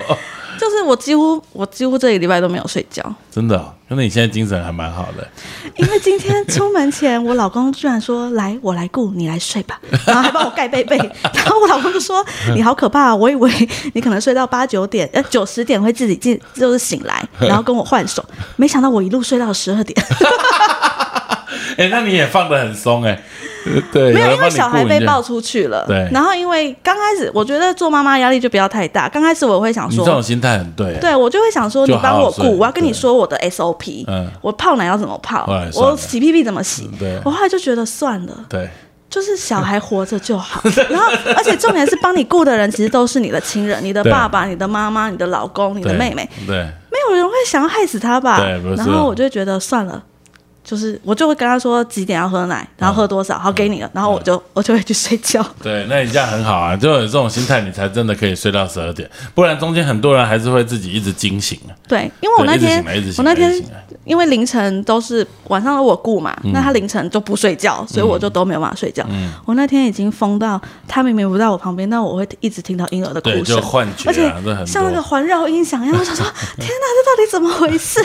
[0.58, 3.72] 就是我几乎我几乎这一礼拜都没有睡觉，真的、哦。
[3.88, 5.28] 那你现在精神还蛮好的，
[5.76, 9.78] 因为今天出门前，我老公居然说：“来，我来顾，你来睡吧。
[10.06, 10.96] ”然后还帮我盖被被。
[11.34, 12.24] 然后我老公就说
[12.56, 13.52] ：“你好可怕、啊，我以为
[13.92, 18.24] 你可能睡到八九点，呃九十点会自己进，就是醒来，然后跟我换手。
[18.56, 20.06] 没想到我一路睡到十二点，
[21.78, 23.10] 哎、那你也放的很松哎、
[23.66, 25.84] 呃对，没有，因为小孩被抱出去了。
[25.86, 29.08] 对然后因为刚开始，我觉得做妈妈压力就不要太大。
[29.08, 36.90] 刚开始我会想说，你这种心态很对、对我就会想说，你帮我顾，我要跟你说我的 SOP，嗯我泡奶要怎么泡我洗屁屁怎么洗。
[36.98, 38.44] 对我后来就觉得算了。
[38.48, 38.68] 对，
[39.08, 40.60] 就是小孩活着就好，
[40.90, 46.56] 然后而且重点是帮你顾的人其实都是你的亲人，你的爸爸、你的妈妈、你的老公、你的妹妹，对，
[46.90, 48.38] 没有人会想要害死他吧？
[48.38, 50.02] 对然后我就觉得算了。
[50.64, 55.44] 就是我就会跟他说几点要喝奶，然后喝多少，好给你了，然后我就我就会去睡觉。
[55.62, 61.70] 对，那你这样很好啊，就有这种心态，你才真的可以睡到十二点，不然中间很多人还是会自己一直惊醒啊。
[61.86, 62.84] 对，因为我那天
[63.18, 63.62] 我那天
[64.04, 69.06] 因为凌晨都是晚上都我顾嘛，嗯那他凌晨就不睡觉，所以我就都没有办法睡觉。
[69.44, 74.22] 我那天已经疯到他明明不在我旁边，但我会一直听到婴儿的哭声，幻觉而且
[74.66, 75.04] 像那个。
[75.04, 76.24] 环绕音响一样， 我想说，
[76.56, 78.00] 天哪，这到底怎么回事？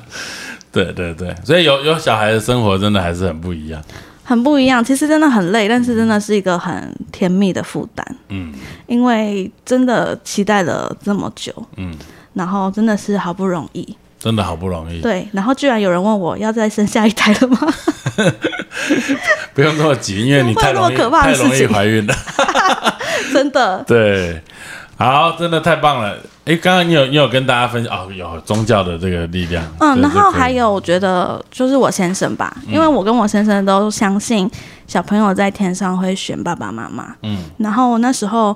[0.72, 3.82] 对对对，所以有有小孩的生活真的还是很不一样。
[4.22, 8.52] 很不一样，其实真的很累，但是真的是一个很甜蜜的负担，嗯。
[8.86, 11.92] 因为真的期待了这么久，嗯，
[12.34, 17.58] 然后真的是好不容易，真的好不容易，对，然后居然有人问我要再生下一胎了吗？
[19.54, 20.96] 不用那么急，因为你太容易
[21.66, 22.14] 怀孕了。
[23.32, 24.40] 真的，对，
[25.00, 26.14] 好，真的太棒了。
[26.44, 29.64] 诶，刚刚你有你有跟大家分享哦，有宗教的这个力量。
[29.78, 34.50] 嗯，然后还有，我觉得就是我先生吧，因为我跟我先生都相信
[34.86, 37.14] 小朋友在天上会选爸爸妈妈。
[37.22, 38.54] 嗯，然后那时候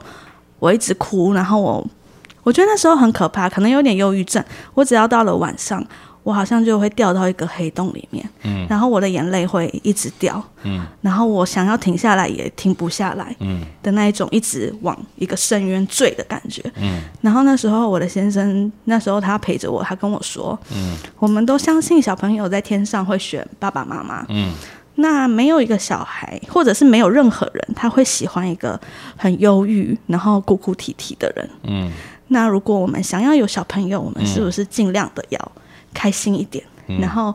[0.58, 1.82] 我一直哭，然后我
[2.42, 4.44] 我觉得那时候很可怕，可能有点忧郁症。
[4.74, 5.82] 我只要到了晚上，
[6.24, 8.66] 我好像就会掉到一个黑洞里面，嗯。
[8.68, 10.84] 然后我的眼泪会一直掉，嗯。
[11.02, 13.64] 然后我想要停下来也停不下来嗯。
[13.82, 16.62] 的那一种，一直往一个深渊坠的感觉。
[16.76, 17.02] 嗯。
[17.20, 20.96] 然后那时候我的先生，那时候他陪着我，他跟我说，嗯。
[21.18, 24.24] 我们都相信小朋友在天上会选爸爸妈妈。
[24.30, 24.52] 嗯。
[24.96, 28.80] 那没有一个小孩，或者是没有任何人，他会喜欢一个
[29.16, 31.50] 很忧郁，然后哭哭啼啼的人。
[31.64, 31.92] 嗯。
[32.28, 35.52] 那如果我们想要有小朋友，我们是不是尽量的要
[35.94, 36.62] 开心一点，
[37.00, 37.34] 然后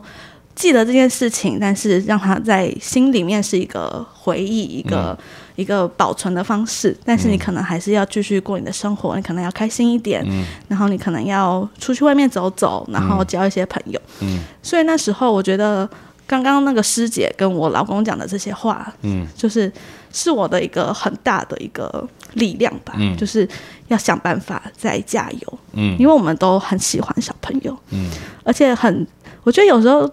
[0.54, 5.18] 记得这件事情，但是让他在心里面是一个回忆，一个、
[5.56, 6.96] 一个保存的方式。
[7.04, 10.24] 但是你可能还是要继续过你的生活，你可能要开心一点，
[10.68, 13.98] 然后你可能要出去外面走走，然后交一些朋友。
[14.20, 14.40] 嗯。
[14.62, 15.88] 所以那时候我觉得，
[16.26, 19.26] 刚刚那个师姐跟我老公讲的这些话，嗯。
[19.34, 19.72] 就是
[20.12, 23.16] 是我的一个很大的一个力量吧，嗯。
[23.16, 23.48] 就是
[23.88, 25.96] 要想办法再加油，嗯。
[25.98, 28.10] 因为我们都很喜欢小朋友，嗯。
[28.44, 29.06] 而且很，
[29.42, 30.10] 我觉得有时候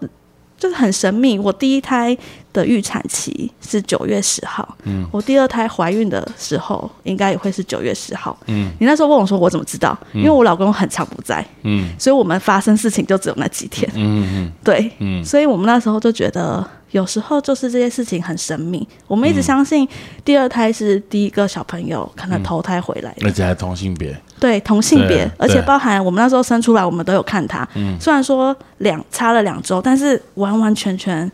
[0.58, 1.38] 就是很神秘。
[1.38, 2.16] 我第一胎
[2.52, 8.36] 的预产期是九月十号，嗯我第二胎怀孕的时候应该也会是九月十号。
[8.46, 9.96] 嗯你那时候问我说我怎么知道？
[10.12, 13.88] 因为我老公很常不在，嗯所以我们发生事情就只有那几天。
[13.94, 18.86] 嗯嗯对，嗯所以我们那时候就觉得，有时候就是这些事情很神秘。
[19.06, 19.88] 我们一直相信
[20.24, 27.68] 第二胎是第一个小朋友可能投胎回来的，而且还同性别，对同性别，而且包含我们那时候生出来，我们都有看他。
[28.00, 31.30] 虽然说两差了两周，但是完完全全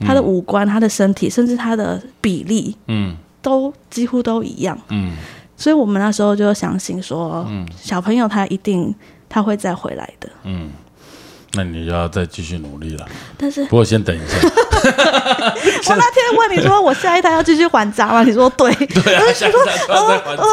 [0.00, 4.78] 他的五官、他的身体，甚至他的比例嗯都几乎都一样。
[4.90, 5.16] 嗯
[5.56, 7.44] 所以我们那时候就相信说，
[7.76, 8.94] 小朋友他一定
[9.28, 10.28] 他会再回来的。
[10.44, 10.70] 嗯，
[11.54, 13.04] 那你就要再继续努力了。
[13.36, 14.38] 但是不过先等一下，
[14.88, 18.22] 我那天问你说我下一胎要继续还债吗？
[18.22, 18.72] 你说对。
[18.86, 20.44] 对啊，下一站都要再还债，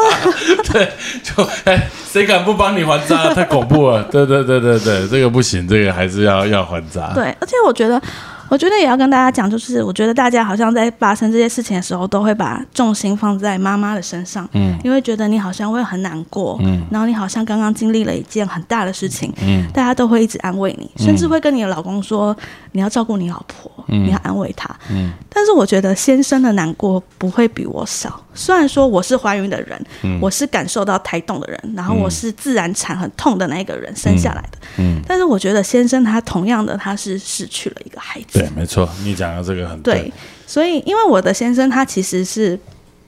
[0.72, 3.34] 对，就哎，谁敢不帮你还债啊？
[3.34, 4.02] 太恐怖了！
[4.04, 7.02] 对对对对对，这个不行，这个还是要要还债。
[7.14, 8.00] 对，而且我觉得，
[8.48, 14.78] 我觉得也要跟大家讲，就是我觉得大家好像在发生这些事情的时候，都会把重心放在妈妈的身上，嗯。
[14.84, 16.82] 因为觉得你好像会很难过，嗯。
[16.90, 19.66] 然后你好像刚刚经历了一件很大的事情，嗯。
[19.72, 22.36] 大家都会一直安慰你，甚至会跟你的老公说
[22.72, 24.68] 你要照顾你老婆，你要安慰她。
[24.90, 25.12] 嗯。
[25.28, 28.20] 但是我觉得先生的难过不会比我少。
[28.36, 30.20] 虽然说我是怀孕的人，嗯。
[30.20, 38.38] 我是感受到胎动的人，然后我是自然产很痛的那一个人生下来的，嗯，但是我觉得先生他同样的他是失去了一个孩子。
[38.38, 40.12] 对，，没错，你讲的这个很对，
[40.46, 42.58] 所以因为我的先生他其实是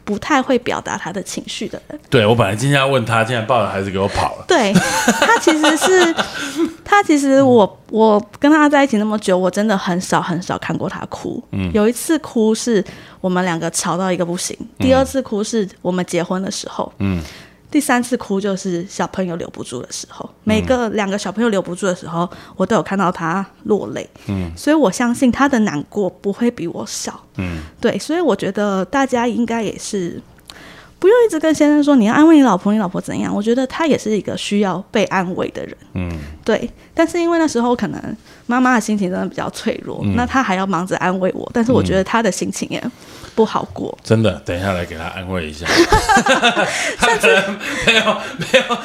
[0.08, 4.44] 不太会表达他的情绪的人，对我本来今天要问他，竟然抱着孩子给我跑了。
[4.48, 6.14] 对他其实是
[6.82, 11.44] 他其实我我跟他在一起那么久，我真的很少很少看过他哭。
[11.50, 11.70] 嗯。
[11.74, 12.82] 有一次哭是
[13.20, 17.22] 我们两个吵到一个不行，第二次哭是我们结婚的时候，嗯
[17.70, 20.28] 第三次哭就是小朋友留不住的时候。
[20.44, 24.08] 每个两个小朋友留不住的时候，我都有看到他落泪。
[24.28, 27.22] 嗯所以我相信他的难过不会比我少。
[27.36, 30.20] 嗯对，所以我觉得大家应该也是
[30.98, 33.34] 不用一直跟先生说你要安慰你老婆，你老婆怎样？
[33.34, 35.76] 我觉得他也是一个需要被安慰的人。
[35.94, 36.10] 嗯
[36.44, 42.82] 对，但是因为那时候可能妈妈的心情真的比较脆弱，嗯那他还要忙着安慰我，但是我觉得他的心情也
[43.34, 43.96] 不好过。
[44.02, 45.66] 真的，等一下来给他安慰一下。
[46.98, 48.04] 他可能没有
[48.38, 48.78] 没有，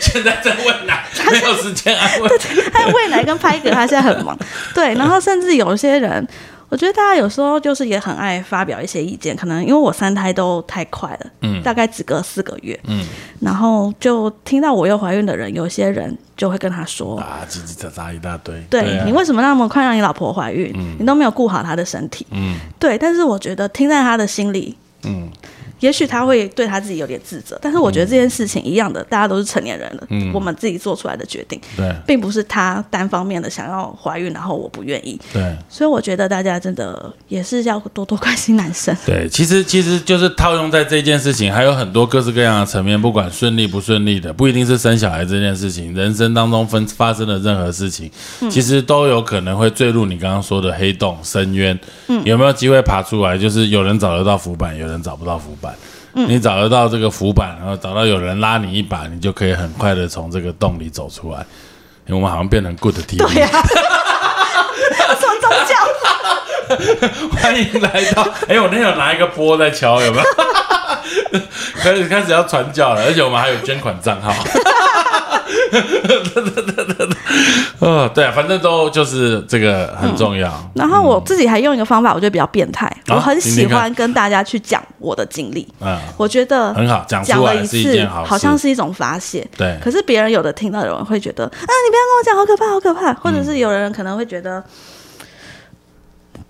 [0.00, 2.28] 现在在喂奶，没有时间安慰。
[2.72, 4.36] 还有未来跟拍嗝，他现在很忙。
[4.74, 6.26] 对，然后甚至有些人，
[6.74, 13.06] 我觉得大家有时候就是也很爱发表一些意见，可能因为我三胎都太快了，嗯大概只隔四个月，嗯
[13.38, 17.16] 然后就听到我又怀孕的人，有些人就会跟他说。
[17.20, 18.60] 啊，叽叽喳喳一大堆。
[18.68, 20.74] 对啊你为什么那么快让你老婆怀孕？
[20.98, 22.26] 你都没有顾好她的身体。
[22.32, 25.30] 嗯对，但是我觉得听在他的心里，嗯
[25.80, 35.20] 也许他会对他自己有点自责，但是我觉得这件事情一样的，大家都是成年人了，嗯我们自己做出来的决定，对并不是他单方面的想要怀孕，然后我不愿意。
[35.32, 38.96] 对所以我觉得大家真的也是要多多关心男生。
[39.04, 48.10] 对，其实其实就是套用在这件事情，还有很多各式各样的层面，不管顺利不顺利的，不一定是生小孩这件事情，人生当中分发生的任何事情，
[48.50, 51.78] 其实都有可能会坠入你刚刚说的黑洞、深渊。
[52.24, 53.36] 有没有机会爬出来？
[53.36, 55.63] 就是有人找得到浮板，有人找不到浮板。
[56.12, 61.44] 你找得到这个浮板，然后找到有人拉你一把，你就可以很快的从这个洞里走出来。
[62.06, 63.48] 因为我们好像变成 good TV，对呀、
[64.94, 65.74] 什么宗教？
[67.36, 68.22] 欢迎来到。
[68.46, 70.24] 哎、我那天有拿一个波在敲，有没有？
[71.80, 74.32] 开始开始要传教了，而且我们还有捐款账号。
[77.80, 80.52] 哦， 对啊，反正都就是这个很重要。
[80.74, 82.86] 然后我自己还用一个方法，我觉得比较变态。
[83.06, 89.46] 啊我很喜欢跟大家去讲我的经历，嗯，我觉得很好，讲讲了一次好像是一种发泄。
[89.56, 93.12] 对可是别人有的听到的人会觉得，啊，你不要跟我讲，好可怕，好可怕。
[93.14, 94.62] 或者是有人可能会觉得，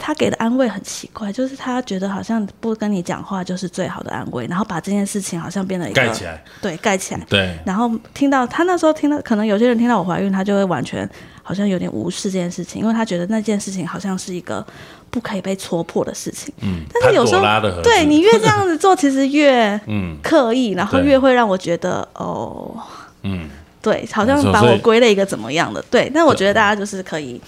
[0.06, 6.44] 他给的安慰很奇怪，就是他觉得好像不跟你讲话就是最好的安慰，然后把这件事情好像变得一个盖起来。
[6.60, 7.20] 对，盖起来。
[7.26, 11.08] 对，然后听到他那时候听到，可能有些人听到我怀孕，他就会完全
[11.42, 14.62] 好像有点无视这件事情，因为他觉得那件事情好像是一个
[15.08, 16.52] 不可以被戳破的事情。
[16.60, 17.42] 嗯，但是有时候
[17.82, 22.76] 对你越这样子做，其实越 嗯刻意，然后越会让我觉得哦，
[23.22, 23.48] 嗯，
[23.80, 26.12] 对，好像把我归类一个怎么样的对。
[26.14, 27.40] 但我觉得大家就是可以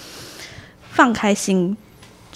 [0.93, 1.77] 放开心。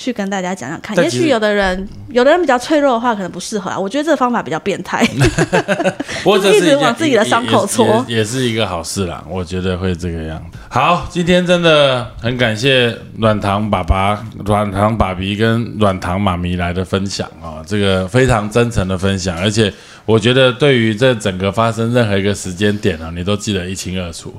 [0.00, 3.78] 去跟大家讲讲看，也许有的人，有的人比较脆弱的话，可能不适合啊。
[3.78, 5.06] 我觉得这个方法比较变态。
[6.24, 9.22] 不过这一直往自己的伤口搓也是一个好事啦。
[9.28, 10.58] 我觉得会这个样子。
[10.70, 19.70] 好，今天真的很感谢软糖爸爸、软糖爸比跟软糖妈咪来的分享啊、这个非常真诚的分享，而且
[20.06, 24.34] 我觉得对于这整个发生任何一个时间点啊，你都记得一清二楚。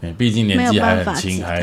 [0.00, 1.62] 哎，毕竟年纪还很轻，还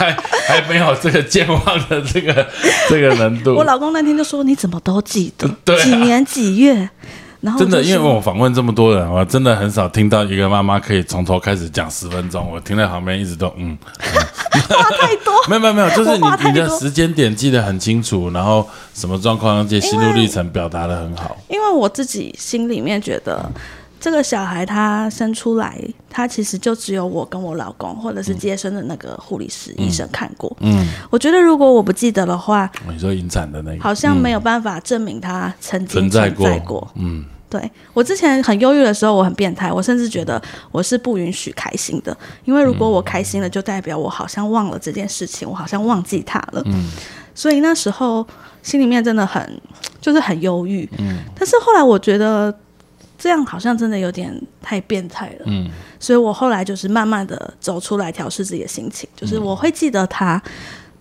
[0.00, 0.12] 还
[0.48, 2.46] 还没有这个健忘的这个
[2.88, 3.54] 这个难度。
[3.54, 5.46] 我老公那天就说：“你怎么都记得？
[5.62, 6.88] 对啊几年几月？”
[7.42, 12.46] 然后真的，因为我访问这么多人，我真的很少听到一个妈妈可以从头开始讲十分钟。
[12.50, 13.78] 我听在旁边一直都嗯，
[14.52, 21.34] 话太多，没有没有没有，就是你你的时间点记得很清楚，然后什么状况，而且心路历程表达的很好。
[21.48, 23.50] 因为我自己心里面觉得，
[24.00, 25.78] 这个小孩他生出来，
[26.08, 30.56] 他其实就只有我跟我老公，或者是接生的那个护理师、医生看过。
[30.60, 36.90] 嗯，我觉得如果我不记得的话，你说引产的那个，好像没有办法证明他曾经存在过。
[36.94, 40.40] 嗯，对我之前很忧郁的时候，我很变态，我甚至觉得
[40.72, 46.62] 我是不允许开心的，因为如果我开心了，就代表我好像忘了这件事情，我好像忘记他了。
[46.64, 46.90] 嗯，
[47.34, 48.26] 所以那时候
[48.62, 49.60] 心里面真的很
[50.00, 50.88] 就是很忧郁。
[50.98, 52.56] 嗯，但是后来我觉得
[53.20, 55.44] 这样好像真的有点太变态了。
[55.44, 55.68] 嗯，
[56.00, 60.42] 所以我后来就是慢慢的走出来，调试自己的心情，就是我会记得他。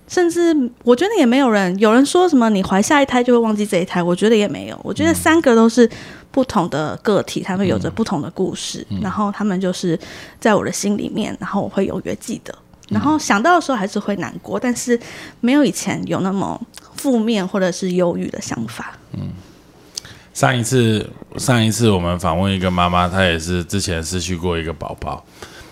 [0.09, 4.79] 甚至我觉得也没有人，有人说什么你怀下一胎就会忘记这一胎，我觉得也没有。
[4.83, 5.87] 我觉得三个都是
[6.31, 9.97] 不同的个体，他们有着不同的故事，然后他们就是
[10.39, 12.51] 在我的心里面，然后我会永远记得。
[12.89, 14.99] 然后想到的时候还是会难过，但是
[15.41, 16.59] 没有以前有那么
[16.95, 18.97] 负面或者是忧郁的想法。
[20.39, 25.21] 上一次上一次我们访问一个妈妈，她也是之前失去过一个宝宝，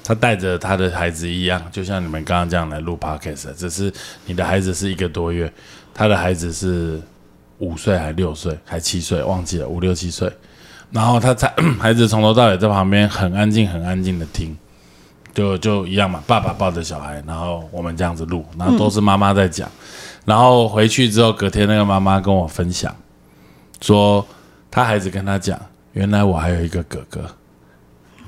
[0.03, 3.89] 她带着她的孩子一样，就像你们刚刚这样来录 podcast，只是
[4.26, 5.49] 你的孩子是一个多月，
[5.93, 6.99] 她的孩子是
[7.59, 10.30] 五岁还六岁还七岁，忘记了五六七岁，
[10.91, 11.47] 然后她才
[11.80, 14.53] 孩子从头到尾在旁边很安静很安静的听。
[15.34, 19.72] 就就一样嘛，爸爸抱着小孩，然后我们这样子录，然后都是妈妈在讲，
[20.26, 22.93] 然后回去之后，隔天那个妈妈跟我分享，
[23.80, 24.28] 说
[24.70, 25.59] 他孩子跟他讲，
[25.93, 27.22] 原来我还有一个哥哥，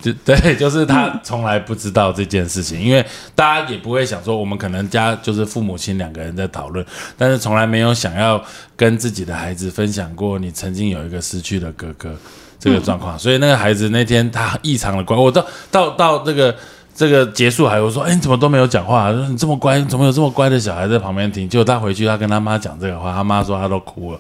[0.02, 6.86] 就对，就是他从来不知道这件事情，因为大家也不会想说，我们可能家就是父母亲两个人在讨论，
[7.18, 8.44] 但是从来没有想要
[8.76, 12.16] 跟自己的孩子分享过你曾经有一个失去的哥哥
[12.60, 16.56] 这个状况，所以那个孩子那天他异常的乖，我到到到这个。
[16.96, 19.10] 这个结束还我说，哎，你怎么都没有讲话？
[19.14, 21.48] 说你这么乖，怎么有这么乖的小孩在旁边听？
[21.48, 24.20] 结果他回去，他跟他妈讲这个话，他妈说他都哭了。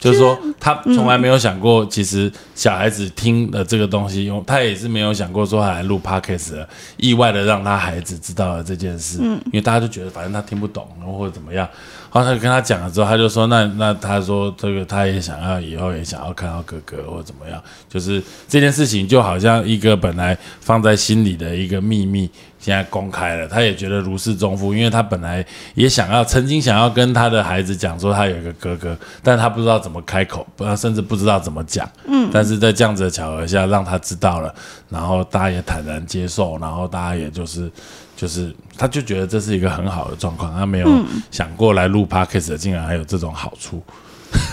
[0.00, 9.18] 就是说，他从来没有想过，其实小孩子听了这个东西，用他也是没有想过说他来录 podcast，意外的让他孩子知道了这件事。
[9.20, 11.68] 嗯，因为大家就觉得反正他听不懂，然后或者怎么样，
[12.10, 22.30] 然后他就跟他讲了之后，他就说，那那他说这个他也想要以后也想要看到哥哥或者怎么样，就是这件事情就好像一个本来放在心里的一个秘密，
[22.60, 25.44] 现在公开了，他也觉得如释重负，因为他本来
[25.74, 31.88] 也想要，曾经想要跟他的孩子讲说他有一个哥哥，但他不知道怎么开口，不，甚至不知道怎么讲。
[32.06, 34.54] 嗯，但是在这样子的巧合下，让他知道了，
[34.90, 37.70] 然后大家也坦然接受，然后大家也就是
[38.14, 40.88] 就是，他就觉得这是一个很好的状况，他没有
[41.30, 43.82] 想过来录 podcast 竟然还有这种好处。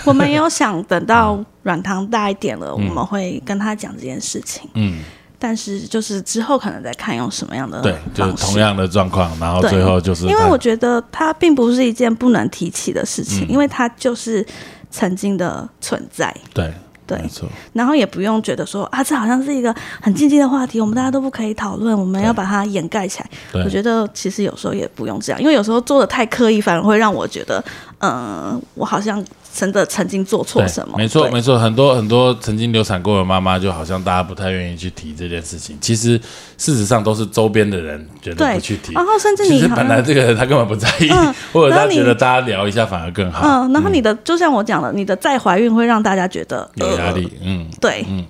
[0.06, 4.68] 我们有想等到 软糖大一点了，我们会跟他讲这件事情。
[4.74, 5.04] 嗯，
[5.40, 13.50] 但是就是之后可能再看用什么样的对，就是同样的状况，然后最后就是因为我觉得它并不是一件不能提起的事情，嗯。
[13.50, 14.46] 因为它就是
[14.90, 16.74] 曾经的存在，对
[17.06, 23.30] 对没错，然后也不用觉得说啊，这好像是一个很禁忌的话题，我们大家都不可以讨论，我们要把它掩盖起来。
[23.64, 27.64] 我觉得其实有时候也不用这样，因为有时候做的太刻意，反而会让我觉得，
[28.00, 29.24] 嗯、我好像
[29.54, 30.98] 真的曾经做错什么。
[30.98, 35.78] 没错，没错，很多很多曾经流产过的妈妈，就好像大家不太愿意去提这件事情。
[35.82, 36.20] 其实
[36.58, 38.94] 事实上都是周边的人觉得不去提。
[38.94, 47.32] 然后甚至其实你本来这个人他根本不在意，嗯 或者他觉得大家聊一下反而更好，嗯，然后你的、就像我讲的，你的再怀孕会让大家觉得有压力。
[47.44, 48.26] 嗯，呃对，对。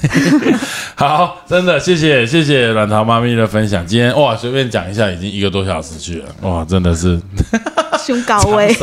[0.94, 3.86] 好，真的谢谢谢谢卵巢妈咪的分享。
[3.86, 7.20] 今天哇，随便讲一下，已经一个多小时去了，哇，真的是
[8.04, 8.74] 胸高威。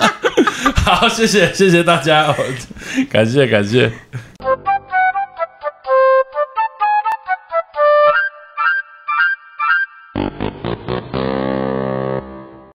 [0.84, 2.34] 好，谢谢谢谢大家，
[3.10, 3.90] 感谢感谢。